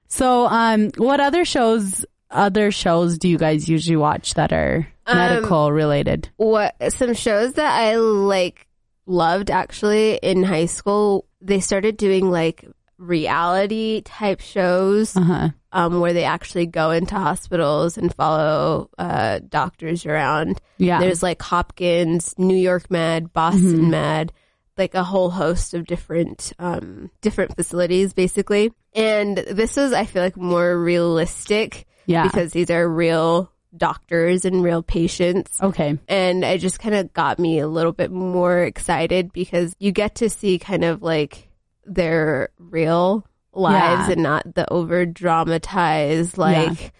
So, 0.07 0.45
um, 0.47 0.91
what 0.97 1.19
other 1.19 1.45
shows 1.45 2.05
other 2.31 2.71
shows 2.71 3.17
do 3.17 3.27
you 3.29 3.37
guys 3.37 3.69
usually 3.69 3.95
watch 3.97 4.33
that 4.33 4.51
are 4.51 4.87
medical 5.07 5.71
related? 5.71 6.29
what 6.37 6.75
some 6.89 7.13
shows 7.13 7.53
that 7.53 7.79
I 7.79 7.95
like 7.97 8.67
loved 9.05 9.51
actually 9.51 10.15
in 10.15 10.43
high 10.43 10.65
school. 10.65 11.27
They 11.41 11.59
started 11.59 11.97
doing 11.97 12.29
like 12.31 12.65
reality 12.97 14.01
type 14.03 14.39
shows 14.41 15.15
Uh 15.15 15.21
huh. 15.21 15.49
um, 15.71 15.99
where 15.99 16.13
they 16.13 16.23
actually 16.23 16.65
go 16.65 16.91
into 16.91 17.15
hospitals 17.15 17.97
and 17.97 18.13
follow 18.13 18.89
uh, 18.97 19.39
doctors 19.47 20.05
around. 20.05 20.59
Yeah. 20.77 20.99
There's 20.99 21.21
like 21.21 21.41
Hopkins, 21.41 22.33
New 22.37 22.55
York 22.57 22.89
Med, 22.89 23.31
Boston 23.33 23.89
Med, 23.91 24.31
like 24.77 24.95
a 24.95 25.03
whole 25.03 25.29
host 25.29 25.73
of 25.73 25.85
different 25.85 26.53
um, 26.59 27.09
different 27.21 27.55
facilities 27.55 28.13
basically. 28.13 28.71
And 28.93 29.37
this 29.37 29.75
was 29.75 29.93
I 29.93 30.05
feel 30.05 30.21
like 30.23 30.37
more 30.37 30.77
realistic 30.77 31.85
Yeah. 32.05 32.23
because 32.23 32.51
these 32.53 32.69
are 32.69 32.87
real 32.87 33.51
doctors 33.75 34.45
and 34.45 34.63
real 34.63 34.81
patients. 34.83 35.59
okay. 35.61 35.97
And 36.07 36.43
it 36.45 36.59
just 36.59 36.79
kind 36.79 36.95
of 36.95 37.11
got 37.13 37.39
me 37.39 37.59
a 37.59 37.67
little 37.67 37.91
bit 37.91 38.09
more 38.11 38.63
excited 38.63 39.33
because 39.33 39.75
you 39.79 39.91
get 39.91 40.15
to 40.15 40.29
see 40.29 40.59
kind 40.59 40.85
of 40.85 41.01
like 41.01 41.49
their 41.85 42.49
real 42.57 43.27
lives 43.51 44.07
Yeah. 44.07 44.13
and 44.13 44.23
not 44.23 44.55
the 44.55 44.71
over 44.71 45.05
dramatized, 45.05 46.37
like 46.37 46.77
the, 46.77 46.91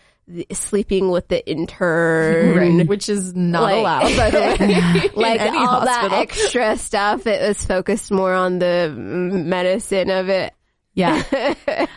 sleeping 0.52 1.10
with 1.12 1.28
the 1.28 1.48
intern. 1.50 2.56
Right. 2.80 2.88
Which 2.88 3.10
is 3.10 3.36
not 3.36 3.64
Like- 3.64 3.76
allowed, 3.78 4.18
by 4.18 4.30
the 4.32 4.40
way. 4.40 5.10
Like 5.16 5.42
all 5.54 5.82
that 5.86 6.12
extra 6.14 6.78
stuff, 6.78 7.28
it 7.28 7.48
was 7.48 7.64
focused 7.66 8.12
more 8.12 8.34
on 8.34 8.60
the 8.60 8.90
medicine 8.96 10.10
of 10.10 10.30
it. 10.30 10.54
Yeah. 10.94 11.24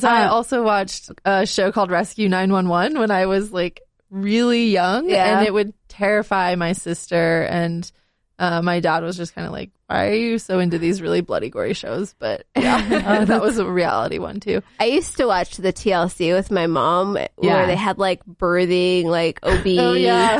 So 0.00 0.08
I 0.08 0.26
also 0.26 0.64
watched 0.64 1.12
a 1.24 1.46
show 1.46 1.70
called 1.70 1.92
Rescue 1.92 2.28
911 2.28 2.98
when 2.98 3.12
I 3.12 3.26
was 3.26 3.52
like 3.52 3.82
really 4.10 4.70
young 4.70 5.08
Yeah. 5.08 5.38
and 5.38 5.46
it 5.46 5.54
would 5.54 5.74
terrify 5.86 6.56
my 6.56 6.72
sister 6.72 7.42
and 7.44 7.88
uh, 8.36 8.62
my 8.62 8.80
dad 8.80 9.04
was 9.04 9.16
just 9.16 9.32
kind 9.36 9.46
of 9.46 9.52
like, 9.52 9.70
why 9.88 10.08
are 10.08 10.14
you 10.14 10.38
so 10.38 10.58
into 10.58 10.78
these 10.78 11.00
really 11.00 11.20
bloody 11.20 11.48
gory 11.48 11.72
shows? 11.74 12.14
But 12.18 12.46
yeah, 12.56 13.24
that 13.24 13.40
was 13.40 13.58
a 13.58 13.64
reality 13.70 14.18
one 14.18 14.40
too. 14.40 14.62
I 14.80 14.86
used 14.86 15.16
to 15.18 15.26
watch 15.26 15.56
the 15.58 15.72
TLC 15.72 16.34
with 16.34 16.50
my 16.50 16.66
mom 16.66 17.16
Yeah. 17.16 17.26
where 17.54 17.66
they 17.66 17.76
had 17.76 17.98
like 17.98 18.24
birthing, 18.26 19.04
like 19.04 19.38
OB. 19.42 19.66
Oh, 19.78 19.92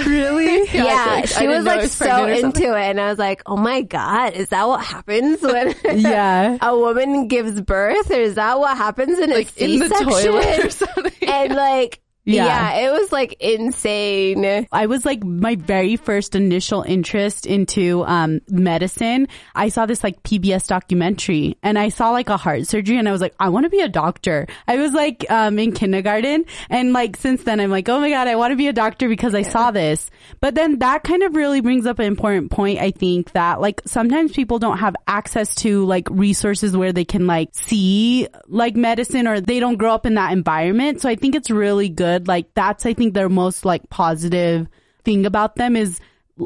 really? 0.04 0.68
Yeah, 0.72 1.06
I 1.22 1.24
she 1.26 1.40
didn't 1.40 1.50
was 1.56 1.64
know 1.64 1.70
I 1.72 1.76
like 1.76 1.88
so 1.90 2.04
or 2.06 2.36
something. 2.40 2.44
into 2.64 2.76
it, 2.76 2.82
and 2.90 3.00
I 3.00 3.08
was 3.10 3.18
like, 3.18 3.42
"Oh 3.46 3.56
my 3.56 3.82
god, 3.82 4.32
is 4.34 4.48
that 4.48 4.66
what 4.66 4.84
happens 4.84 5.40
when 5.42 5.74
yeah. 5.84 6.58
a 6.60 6.76
woman 6.76 7.28
gives 7.28 7.60
birth, 7.60 8.10
or 8.10 8.14
is 8.20 8.34
that 8.34 8.58
what 8.58 8.76
happens 8.76 9.18
in 9.18 9.30
a 9.30 9.34
like 9.34 9.56
in 9.56 9.78
the 9.78 9.88
C-section?" 9.88 10.08
toilet 10.08 10.64
or 10.64 10.70
something. 10.70 11.28
and 11.28 11.54
like, 11.54 12.00
Yeah. 12.26 12.44
yeah. 12.46 12.88
it 12.88 12.92
was 12.92 13.12
like 13.12 13.36
insane. 13.40 14.66
I 14.72 14.86
was 14.86 15.06
like 15.06 15.22
my 15.24 15.54
very 15.54 15.96
first 15.96 16.34
initial 16.34 16.82
interest 16.82 17.46
into 17.46 18.04
um, 18.04 18.40
medicine. 18.48 19.28
I 19.54 19.68
saw 19.68 19.86
this 19.86 20.02
like 20.02 20.22
PBS 20.24 20.66
documentary 20.66 21.56
and 21.62 21.78
I 21.78 21.88
saw 21.88 22.10
like 22.10 22.28
a 22.28 22.36
heart 22.36 22.66
surgery 22.66 22.98
and 22.98 23.08
I 23.08 23.12
was 23.12 23.20
like, 23.20 23.34
I 23.38 23.50
want 23.50 23.64
to 23.64 23.70
be 23.70 23.80
a 23.80 23.88
doctor. 23.88 24.48
I 24.66 24.76
was 24.76 24.92
like 24.92 25.24
um, 25.30 25.58
in 25.60 25.70
kindergarten 25.70 26.46
and 26.68 26.92
like 26.92 27.16
since 27.16 27.44
then 27.44 27.60
I'm 27.60 27.70
like, 27.70 27.88
oh 27.88 28.00
my 28.00 28.10
God, 28.10 28.26
I 28.26 28.34
want 28.34 28.50
to 28.50 28.56
be 28.56 28.66
a 28.66 28.72
doctor 28.72 29.08
because 29.08 29.34
I 29.34 29.42
saw 29.42 29.70
this. 29.70 30.10
But 30.40 30.56
then 30.56 30.80
that 30.80 31.04
kind 31.04 31.22
of 31.22 31.36
really 31.36 31.60
brings 31.60 31.86
up 31.86 32.00
an 32.00 32.06
important 32.06 32.50
point. 32.50 32.80
I 32.80 32.90
think 32.90 33.32
that 33.32 33.60
like 33.60 33.82
sometimes 33.86 34.32
people 34.32 34.58
don't 34.58 34.78
have 34.78 34.96
access 35.06 35.54
to 35.56 35.84
like 35.84 36.08
resources 36.10 36.76
where 36.76 36.92
they 36.92 37.04
can 37.04 37.28
like 37.28 37.50
see 37.52 38.26
like 38.48 38.74
medicine 38.74 39.28
or 39.28 39.40
they 39.40 39.60
don't 39.60 39.76
grow 39.76 39.94
up 39.94 40.06
in 40.06 40.14
that 40.14 40.32
environment. 40.32 41.00
So 41.00 41.08
I 41.08 41.14
think 41.14 41.36
it's 41.36 41.50
really 41.50 41.88
good. 41.88 42.15
Like 42.20 42.54
that's, 42.54 42.86
I 42.86 42.94
think 42.94 43.14
their 43.14 43.28
most 43.28 43.64
like 43.64 43.88
positive 43.90 44.68
thing 45.04 45.26
about 45.26 45.56
them 45.56 45.76
is 45.76 46.00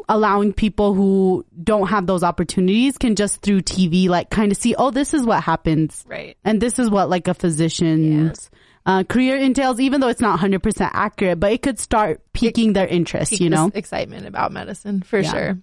allowing 0.07 0.53
people 0.53 0.93
who 0.93 1.45
don't 1.63 1.87
have 1.87 2.07
those 2.07 2.23
opportunities 2.23 2.97
can 2.97 3.15
just 3.15 3.41
through 3.41 3.61
TV 3.61 4.07
like 4.07 4.29
kind 4.29 4.51
of 4.51 4.57
see, 4.57 4.73
oh, 4.75 4.91
this 4.91 5.13
is 5.13 5.23
what 5.23 5.43
happens. 5.43 6.05
Right. 6.07 6.37
And 6.45 6.61
this 6.61 6.79
is 6.79 6.89
what 6.89 7.09
like 7.09 7.27
a 7.27 7.33
physician's 7.33 8.49
uh, 8.85 9.03
career 9.03 9.37
entails, 9.37 9.79
even 9.79 9.99
though 10.01 10.07
it's 10.07 10.21
not 10.21 10.39
100% 10.39 10.89
accurate, 10.93 11.39
but 11.39 11.51
it 11.51 11.61
could 11.61 11.79
start 11.79 12.21
piquing 12.33 12.73
their 12.73 12.87
interest, 12.87 13.39
you 13.39 13.49
know? 13.49 13.69
excitement 13.73 14.25
about 14.25 14.51
medicine 14.51 15.01
for 15.01 15.19
Yeah. 15.19 15.31
sure. 15.31 15.57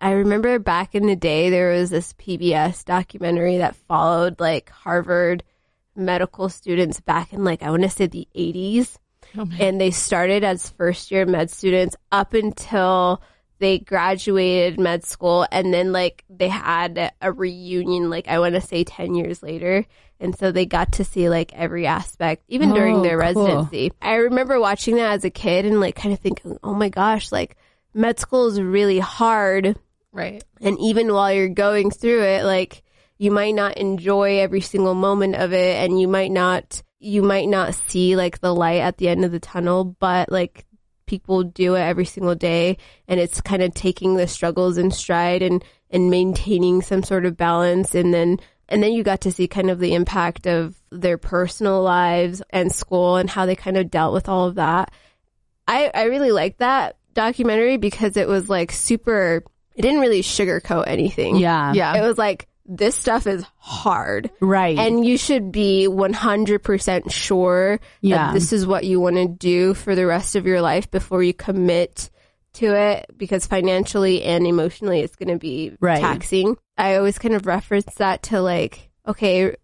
I 0.00 0.12
remember 0.12 0.58
back 0.58 0.94
in 0.94 1.06
the 1.06 1.14
day, 1.16 1.50
there 1.50 1.72
was 1.72 1.90
this 1.90 2.14
PBS 2.14 2.84
documentary 2.86 3.58
that 3.58 3.76
followed 3.76 4.40
like 4.40 4.70
Harvard 4.70 5.44
medical 5.94 6.48
students 6.48 7.00
back 7.00 7.32
in 7.34 7.44
like 7.44 7.62
I 7.62 7.70
want 7.70 7.82
to 7.82 7.90
say 7.90 8.06
the 8.06 8.26
80s. 8.34 8.96
Oh, 9.38 9.48
and 9.58 9.80
they 9.80 9.90
started 9.90 10.44
as 10.44 10.70
first 10.70 11.10
year 11.10 11.26
med 11.26 11.50
students 11.50 11.96
up 12.10 12.34
until 12.34 13.22
they 13.58 13.78
graduated 13.78 14.78
med 14.80 15.04
school. 15.04 15.46
And 15.52 15.72
then 15.72 15.92
like 15.92 16.24
they 16.30 16.48
had 16.48 17.12
a 17.20 17.30
reunion 17.32 18.08
like 18.10 18.26
i 18.28 18.38
want 18.38 18.54
to 18.54 18.60
say 18.60 18.84
10 18.84 19.14
years 19.14 19.42
later. 19.42 19.84
And 20.18 20.36
so 20.36 20.52
they 20.52 20.66
got 20.66 20.92
to 20.92 21.04
see 21.04 21.28
like 21.30 21.52
every 21.54 21.86
aspect 21.86 22.44
even 22.48 22.72
oh, 22.72 22.74
during 22.74 22.96
Oh, 22.96 23.02
their 23.02 23.20
cool. 23.32 23.44
residency. 23.44 23.92
I 24.02 24.14
remember 24.16 24.58
watching 24.60 24.96
that 24.96 25.12
as 25.12 25.24
a 25.24 25.30
kid 25.30 25.64
and 25.66 25.80
like 25.80 25.94
kind 25.94 26.12
of 26.12 26.20
thinking 26.20 26.58
oh 26.62 26.74
my 26.74 26.88
gosh 26.88 27.30
like 27.32 27.56
med 27.94 28.18
school 28.18 28.46
is 28.48 28.60
really 28.60 28.98
hard. 28.98 29.76
Right. 30.12 30.42
and 30.60 30.76
even 30.80 31.12
while 31.12 31.32
you're 31.32 31.48
going 31.48 31.92
through 31.92 32.22
it, 32.24 32.44
like 32.44 32.82
you 33.18 33.30
might 33.30 33.54
not 33.54 33.76
enjoy 33.76 34.38
every 34.40 34.60
single 34.60 34.94
moment 34.94 35.36
of 35.36 35.52
it 35.52 35.76
and 35.84 36.00
you 36.00 36.08
might 36.08 36.32
not, 36.32 36.82
you 37.00 37.22
might 37.22 37.48
not 37.48 37.74
see 37.88 38.14
like 38.14 38.40
the 38.40 38.54
light 38.54 38.80
at 38.80 38.98
the 38.98 39.08
end 39.08 39.24
of 39.24 39.32
the 39.32 39.40
tunnel, 39.40 39.96
but 39.98 40.30
like 40.30 40.66
people 41.06 41.42
do 41.42 41.74
it 41.74 41.80
every 41.80 42.04
single 42.04 42.34
day 42.34 42.76
and 43.08 43.18
it's 43.18 43.40
kind 43.40 43.62
of 43.62 43.74
taking 43.74 44.14
the 44.14 44.28
struggles 44.28 44.76
in 44.76 44.90
stride 44.90 45.42
and, 45.42 45.64
and 45.90 46.10
maintaining 46.10 46.82
some 46.82 47.02
sort 47.02 47.24
of 47.24 47.36
balance. 47.36 47.94
And 47.94 48.12
then, 48.12 48.38
and 48.68 48.82
then 48.82 48.92
you 48.92 49.02
got 49.02 49.22
to 49.22 49.32
see 49.32 49.48
kind 49.48 49.70
of 49.70 49.78
the 49.80 49.94
impact 49.94 50.46
of 50.46 50.80
their 50.90 51.16
personal 51.18 51.82
lives 51.82 52.42
and 52.50 52.70
school 52.70 53.16
and 53.16 53.28
how 53.28 53.46
they 53.46 53.56
kind 53.56 53.78
of 53.78 53.90
dealt 53.90 54.12
with 54.12 54.28
all 54.28 54.46
of 54.46 54.56
that. 54.56 54.92
I, 55.66 55.90
I 55.94 56.04
really 56.04 56.32
liked 56.32 56.58
that 56.58 56.96
documentary 57.14 57.78
because 57.78 58.16
it 58.16 58.28
was 58.28 58.48
like 58.48 58.72
super, 58.72 59.42
it 59.74 59.82
didn't 59.82 60.00
really 60.00 60.22
sugarcoat 60.22 60.84
anything. 60.86 61.36
Yeah. 61.36 61.72
Yeah. 61.72 61.96
It 61.96 62.06
was 62.06 62.18
like, 62.18 62.46
this 62.72 62.94
stuff 62.94 63.26
is 63.26 63.44
hard. 63.56 64.30
Right. 64.40 64.78
And 64.78 65.04
you 65.04 65.18
should 65.18 65.50
be 65.50 65.86
100% 65.88 67.10
sure 67.10 67.80
Yeah. 68.00 68.28
that 68.28 68.34
this 68.34 68.52
is 68.52 68.66
what 68.66 68.84
you 68.84 69.00
want 69.00 69.16
to 69.16 69.26
do 69.26 69.74
for 69.74 69.94
the 69.96 70.06
rest 70.06 70.36
of 70.36 70.46
your 70.46 70.60
life 70.60 70.90
before 70.90 71.22
you 71.22 71.34
commit 71.34 72.10
to 72.54 72.66
it 72.74 73.06
because 73.16 73.46
financially 73.46 74.22
and 74.22 74.46
emotionally 74.46 75.00
it's 75.00 75.16
going 75.16 75.28
to 75.28 75.38
be 75.38 75.72
Right. 75.80 76.00
taxing. 76.00 76.56
I 76.78 76.96
always 76.96 77.18
kind 77.18 77.34
of 77.34 77.46
reference 77.46 77.92
that 77.96 78.22
to 78.24 78.40
like, 78.40 78.90
okay, 79.06 79.54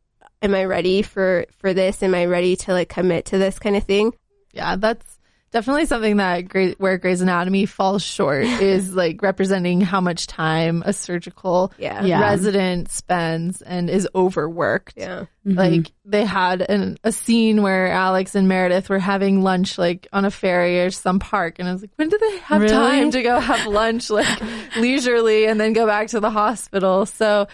am 0.42 0.54
I 0.54 0.64
ready 0.64 1.02
for, 1.02 1.46
for 1.58 1.72
this? 1.72 2.02
Am 2.02 2.14
I 2.14 2.26
ready 2.26 2.56
to 2.56 2.72
like 2.72 2.88
commit 2.88 3.26
to 3.26 3.38
this 3.38 3.58
kind 3.58 3.76
of 3.76 3.84
thing? 3.84 4.12
Yeah, 4.52 4.76
that's 4.76 5.15
definitely 5.56 5.86
something 5.86 6.18
that 6.18 6.42
Grey, 6.50 6.72
where 6.76 6.98
Grey's 6.98 7.22
Anatomy 7.22 7.64
falls 7.64 8.02
short 8.02 8.44
is 8.44 8.94
like 8.94 9.22
representing 9.22 9.80
how 9.80 10.02
much 10.02 10.26
time 10.26 10.82
a 10.84 10.92
surgical 10.92 11.72
Yeah. 11.78 12.04
Yeah. 12.04 12.20
resident 12.20 12.90
spends 12.90 13.62
and 13.62 13.88
is 13.88 14.06
overworked. 14.14 14.92
Yeah. 14.98 15.24
Mm-hmm. 15.46 15.58
Like 15.58 15.92
they 16.04 16.26
had 16.26 16.60
an, 16.60 16.98
a 17.04 17.10
scene 17.10 17.62
where 17.62 17.90
Alex 17.90 18.34
and 18.34 18.48
Meredith 18.48 18.90
were 18.90 18.98
having 18.98 19.42
lunch 19.42 19.78
like 19.78 20.06
on 20.12 20.26
a 20.26 20.30
ferry 20.30 20.82
or 20.82 20.90
some 20.90 21.20
park, 21.20 21.58
and 21.58 21.66
I 21.66 21.72
was 21.72 21.80
like, 21.80 21.92
when 21.96 22.10
do 22.10 22.18
they 22.18 22.36
have 22.40 22.60
Really? 22.60 22.74
time 22.74 23.10
to 23.12 23.22
go 23.22 23.40
have 23.40 23.66
lunch 23.66 24.10
like 24.10 24.28
leisurely 24.76 25.46
and 25.46 25.58
then 25.58 25.72
go 25.72 25.86
back 25.86 26.08
to 26.08 26.20
the 26.20 26.30
hospital? 26.30 27.06
So. 27.06 27.46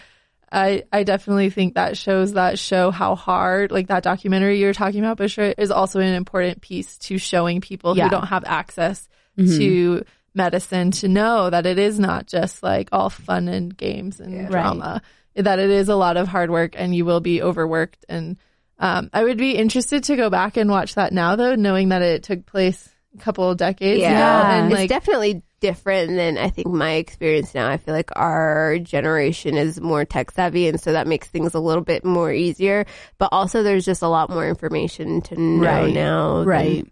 I, 0.53 0.83
I 0.91 1.03
definitely 1.03 1.49
think 1.49 1.73
that 1.73 1.97
shows 1.97 2.33
that 2.33 2.59
show 2.59 2.91
how 2.91 3.15
hard, 3.15 3.71
like 3.71 3.87
that 3.87 4.03
documentary 4.03 4.59
you 4.59 4.67
were 4.67 4.73
talking 4.73 4.99
about, 4.99 5.17
Bushra, 5.17 5.53
is 5.57 5.71
also 5.71 5.99
an 5.99 6.13
important 6.13 6.61
piece 6.61 6.97
to 6.99 7.17
showing 7.17 7.59
people 7.59 7.97
Yeah. 7.97 8.03
who 8.05 8.09
don't 8.11 8.27
have 8.27 8.43
access 8.45 9.09
to 9.35 10.05
medicine 10.35 10.91
to 10.91 11.07
know 11.07 11.49
that 11.49 11.65
it 11.65 11.79
is 11.79 11.99
not 11.99 12.27
just 12.27 12.61
like 12.61 12.89
all 12.91 13.09
fun 13.09 13.47
and 13.47 13.75
games 13.75 14.19
and 14.19 14.47
drama, 14.47 15.01
that 15.35 15.57
it 15.57 15.71
is 15.71 15.89
a 15.89 15.95
lot 15.95 16.17
of 16.17 16.27
hard 16.27 16.51
work 16.51 16.75
and 16.77 16.95
you 16.95 17.03
will 17.03 17.19
be 17.19 17.41
overworked. 17.41 18.05
And 18.07 18.37
um, 18.77 19.09
I 19.11 19.23
would 19.23 19.37
be 19.39 19.55
interested 19.55 20.03
to 20.05 20.15
go 20.15 20.29
back 20.29 20.55
and 20.57 20.69
watch 20.69 20.95
that 20.95 21.13
now, 21.13 21.35
though, 21.35 21.55
knowing 21.55 21.89
that 21.89 22.03
it 22.03 22.21
took 22.23 22.45
place 22.45 22.87
a 23.15 23.21
couple 23.21 23.49
of 23.49 23.57
decades 23.57 24.01
Yeah. 24.01 24.13
ago. 24.41 24.51
And 24.51 24.71
it's 24.71 24.79
like, 24.81 24.89
definitely 24.89 25.41
different 25.63 26.09
than 26.17 26.37
I 26.37 26.49
think 26.49 26.67
my 26.67 26.91
experience 26.95 27.55
now. 27.55 27.69
I 27.69 27.77
feel 27.77 27.93
like 27.95 28.11
our 28.17 28.77
generation 28.79 29.55
is 29.55 29.79
more 29.79 30.03
tech 30.03 30.29
savvy 30.31 30.67
and 30.67 30.77
so 30.79 30.91
that 30.91 31.07
makes 31.07 31.27
things 31.29 31.55
a 31.55 31.59
little 31.59 31.83
bit 31.83 32.03
more 32.03 32.31
easier. 32.33 32.85
But 33.17 33.29
also 33.31 33.63
there's 33.63 33.85
just 33.85 34.01
a 34.01 34.07
lot 34.09 34.29
more 34.29 34.45
information 34.47 35.21
to 35.21 35.39
know 35.39 35.63
Right. 35.65 35.93
now. 35.93 36.37
than- 36.39 36.47
right. 36.47 36.87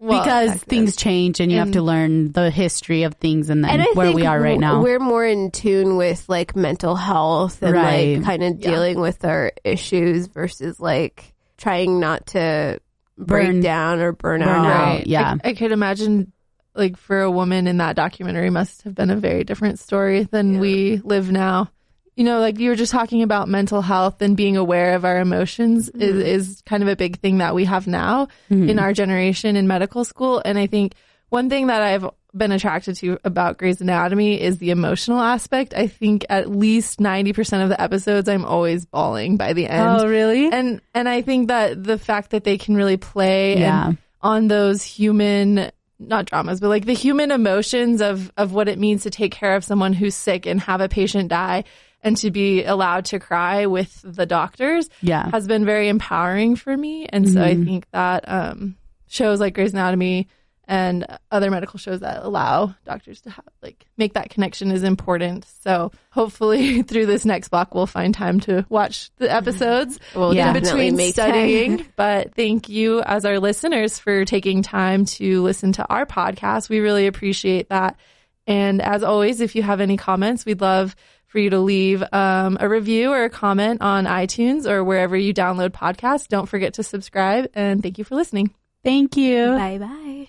well, 0.00 0.22
because 0.22 0.62
things 0.64 0.96
change 0.96 1.40
and 1.40 1.52
you 1.52 1.58
have 1.58 1.72
to 1.72 1.82
learn 1.82 2.32
the 2.32 2.50
history 2.50 3.02
of 3.02 3.14
things 3.16 3.50
and 3.50 3.62
then 3.62 3.80
And 3.80 3.88
where 3.94 4.12
we 4.12 4.24
are 4.26 4.40
right 4.40 4.58
now. 4.58 4.80
We're 4.82 5.00
more 5.00 5.26
in 5.26 5.50
tune 5.50 5.96
with 5.96 6.24
like 6.28 6.56
mental 6.56 6.96
health 6.96 7.62
and 7.62 7.74
Right. 7.74 8.16
like 8.16 8.24
kind 8.24 8.42
of 8.42 8.58
Yeah. 8.60 8.70
dealing 8.70 9.00
with 9.00 9.22
our 9.24 9.52
issues 9.64 10.28
versus 10.28 10.80
like 10.80 11.34
trying 11.58 12.00
not 12.00 12.28
to 12.28 12.78
break 13.18 13.60
down 13.60 13.98
or 14.00 14.12
burn 14.12 14.40
burn 14.40 14.48
out. 14.48 14.66
out. 14.66 14.94
Right. 14.98 15.06
yeah. 15.06 15.34
I, 15.44 15.50
I 15.50 15.54
could 15.54 15.72
imagine 15.72 16.32
like 16.74 16.96
for 16.96 17.20
a 17.20 17.30
woman 17.30 17.66
in 17.66 17.78
that 17.78 17.96
documentary 17.96 18.50
must 18.50 18.82
have 18.82 18.94
been 18.94 19.10
a 19.10 19.16
very 19.16 19.44
different 19.44 19.78
story 19.78 20.24
than 20.24 20.58
we 20.58 21.00
live 21.04 21.30
now. 21.30 21.70
You 22.14 22.24
know, 22.24 22.40
like 22.40 22.58
you 22.58 22.70
were 22.70 22.76
just 22.76 22.92
talking 22.92 23.22
about 23.22 23.48
mental 23.48 23.80
health 23.80 24.20
and 24.22 24.36
being 24.36 24.56
aware 24.56 24.94
of 24.94 25.04
our 25.04 25.20
emotions 25.20 25.88
mm-hmm. 25.88 26.02
is, 26.02 26.16
is 26.16 26.62
kind 26.66 26.82
of 26.82 26.88
a 26.88 26.96
big 26.96 27.20
thing 27.20 27.38
that 27.38 27.54
we 27.54 27.64
have 27.64 27.86
now 27.86 28.26
mm-hmm. 28.50 28.68
in 28.68 28.78
our 28.78 28.92
generation 28.92 29.54
in 29.54 29.68
medical 29.68 30.04
school. 30.04 30.42
And 30.44 30.58
I 30.58 30.66
think 30.66 30.94
one 31.28 31.48
thing 31.48 31.68
that 31.68 31.82
I've 31.82 32.10
been 32.34 32.52
attracted 32.52 32.96
to 32.96 33.18
about 33.24 33.58
Grey's 33.58 33.80
Anatomy 33.80 34.40
is 34.40 34.58
the 34.58 34.70
emotional 34.70 35.20
aspect. 35.20 35.74
I 35.74 35.86
think 35.86 36.26
at 36.28 36.50
least 36.50 36.98
90% 36.98 37.62
of 37.62 37.68
the 37.68 37.80
episodes 37.80 38.28
I'm 38.28 38.44
always 38.44 38.84
bawling 38.84 39.36
by 39.36 39.52
the 39.52 39.66
end. 39.66 40.00
Oh, 40.00 40.08
really? 40.08 40.50
And 40.50 40.80
and 40.94 41.08
I 41.08 41.22
think 41.22 41.48
that 41.48 41.82
the 41.82 41.98
fact 41.98 42.30
that 42.30 42.44
they 42.44 42.58
can 42.58 42.74
really 42.74 42.96
play 42.96 43.58
Yeah. 43.58 43.88
and 43.88 43.98
on 44.20 44.48
those 44.48 44.82
human 44.82 45.70
not 45.98 46.26
dramas, 46.26 46.60
but 46.60 46.68
like 46.68 46.86
the 46.86 46.92
human 46.94 47.30
emotions 47.30 48.00
of 48.00 48.30
of 48.36 48.52
what 48.52 48.68
it 48.68 48.78
means 48.78 49.02
to 49.02 49.10
take 49.10 49.32
care 49.32 49.56
of 49.56 49.64
someone 49.64 49.92
who's 49.92 50.14
sick 50.14 50.46
and 50.46 50.60
have 50.60 50.80
a 50.80 50.88
patient 50.88 51.28
die 51.28 51.64
and 52.02 52.16
to 52.18 52.30
be 52.30 52.64
allowed 52.64 53.04
to 53.06 53.18
cry 53.18 53.66
with 53.66 54.00
the 54.04 54.24
doctors 54.26 54.88
Yeah. 55.02 55.28
has 55.30 55.48
been 55.48 55.64
very 55.64 55.88
empowering 55.88 56.54
for 56.54 56.76
me. 56.76 57.06
And 57.06 57.28
so 57.28 57.42
I 57.42 57.54
think 57.56 57.86
that 57.90 58.24
um 58.28 58.76
shows 59.08 59.40
like 59.40 59.54
Grey's 59.54 59.72
Anatomy 59.72 60.28
and 60.68 61.06
other 61.30 61.50
medical 61.50 61.78
shows 61.78 62.00
that 62.00 62.22
allow 62.22 62.74
doctors 62.84 63.22
to 63.22 63.30
have 63.30 63.44
like 63.62 63.86
make 63.96 64.12
that 64.12 64.28
connection 64.28 64.70
is 64.70 64.82
important. 64.82 65.46
So 65.64 65.90
hopefully 66.10 66.82
through 66.88 67.06
this 67.06 67.24
next 67.24 67.48
block 67.48 67.74
we'll 67.74 67.86
find 67.86 68.14
time 68.14 68.38
to 68.40 68.66
watch 68.68 69.10
the 69.16 69.32
episodes 69.32 69.98
We'll 70.14 70.34
Yeah. 70.34 70.54
in 70.54 70.62
between 70.62 70.98
studying. 71.12 71.86
but 71.96 72.34
thank 72.34 72.68
you 72.68 73.00
as 73.00 73.24
our 73.24 73.40
listeners 73.40 73.98
for 73.98 74.24
taking 74.26 74.62
time 74.62 75.06
to 75.06 75.42
listen 75.42 75.72
to 75.72 75.86
our 75.88 76.04
podcast. 76.04 76.68
We 76.68 76.80
really 76.80 77.06
appreciate 77.06 77.70
that. 77.70 77.96
And 78.46 78.80
as 78.82 79.02
always, 79.02 79.40
if 79.40 79.56
you 79.56 79.62
have 79.62 79.80
any 79.80 79.96
comments, 79.96 80.44
we'd 80.46 80.60
love 80.60 80.94
for 81.26 81.38
you 81.38 81.50
to 81.50 81.60
leave 81.60 82.02
um, 82.12 82.56
a 82.60 82.68
review 82.68 83.10
or 83.10 83.24
a 83.24 83.30
comment 83.30 83.80
on 83.82 84.04
iTunes 84.06 84.66
or 84.66 84.84
wherever 84.84 85.16
you 85.16 85.32
download 85.34 85.70
podcasts. 85.70 86.28
Don't 86.28 86.46
forget 86.46 86.74
to 86.74 86.82
subscribe 86.82 87.48
and 87.54 87.82
thank 87.82 87.98
you 87.98 88.04
for 88.04 88.14
listening. 88.14 88.54
Thank 88.84 89.16
you. 89.16 89.48
Bye 89.48 89.78
bye. 89.78 90.28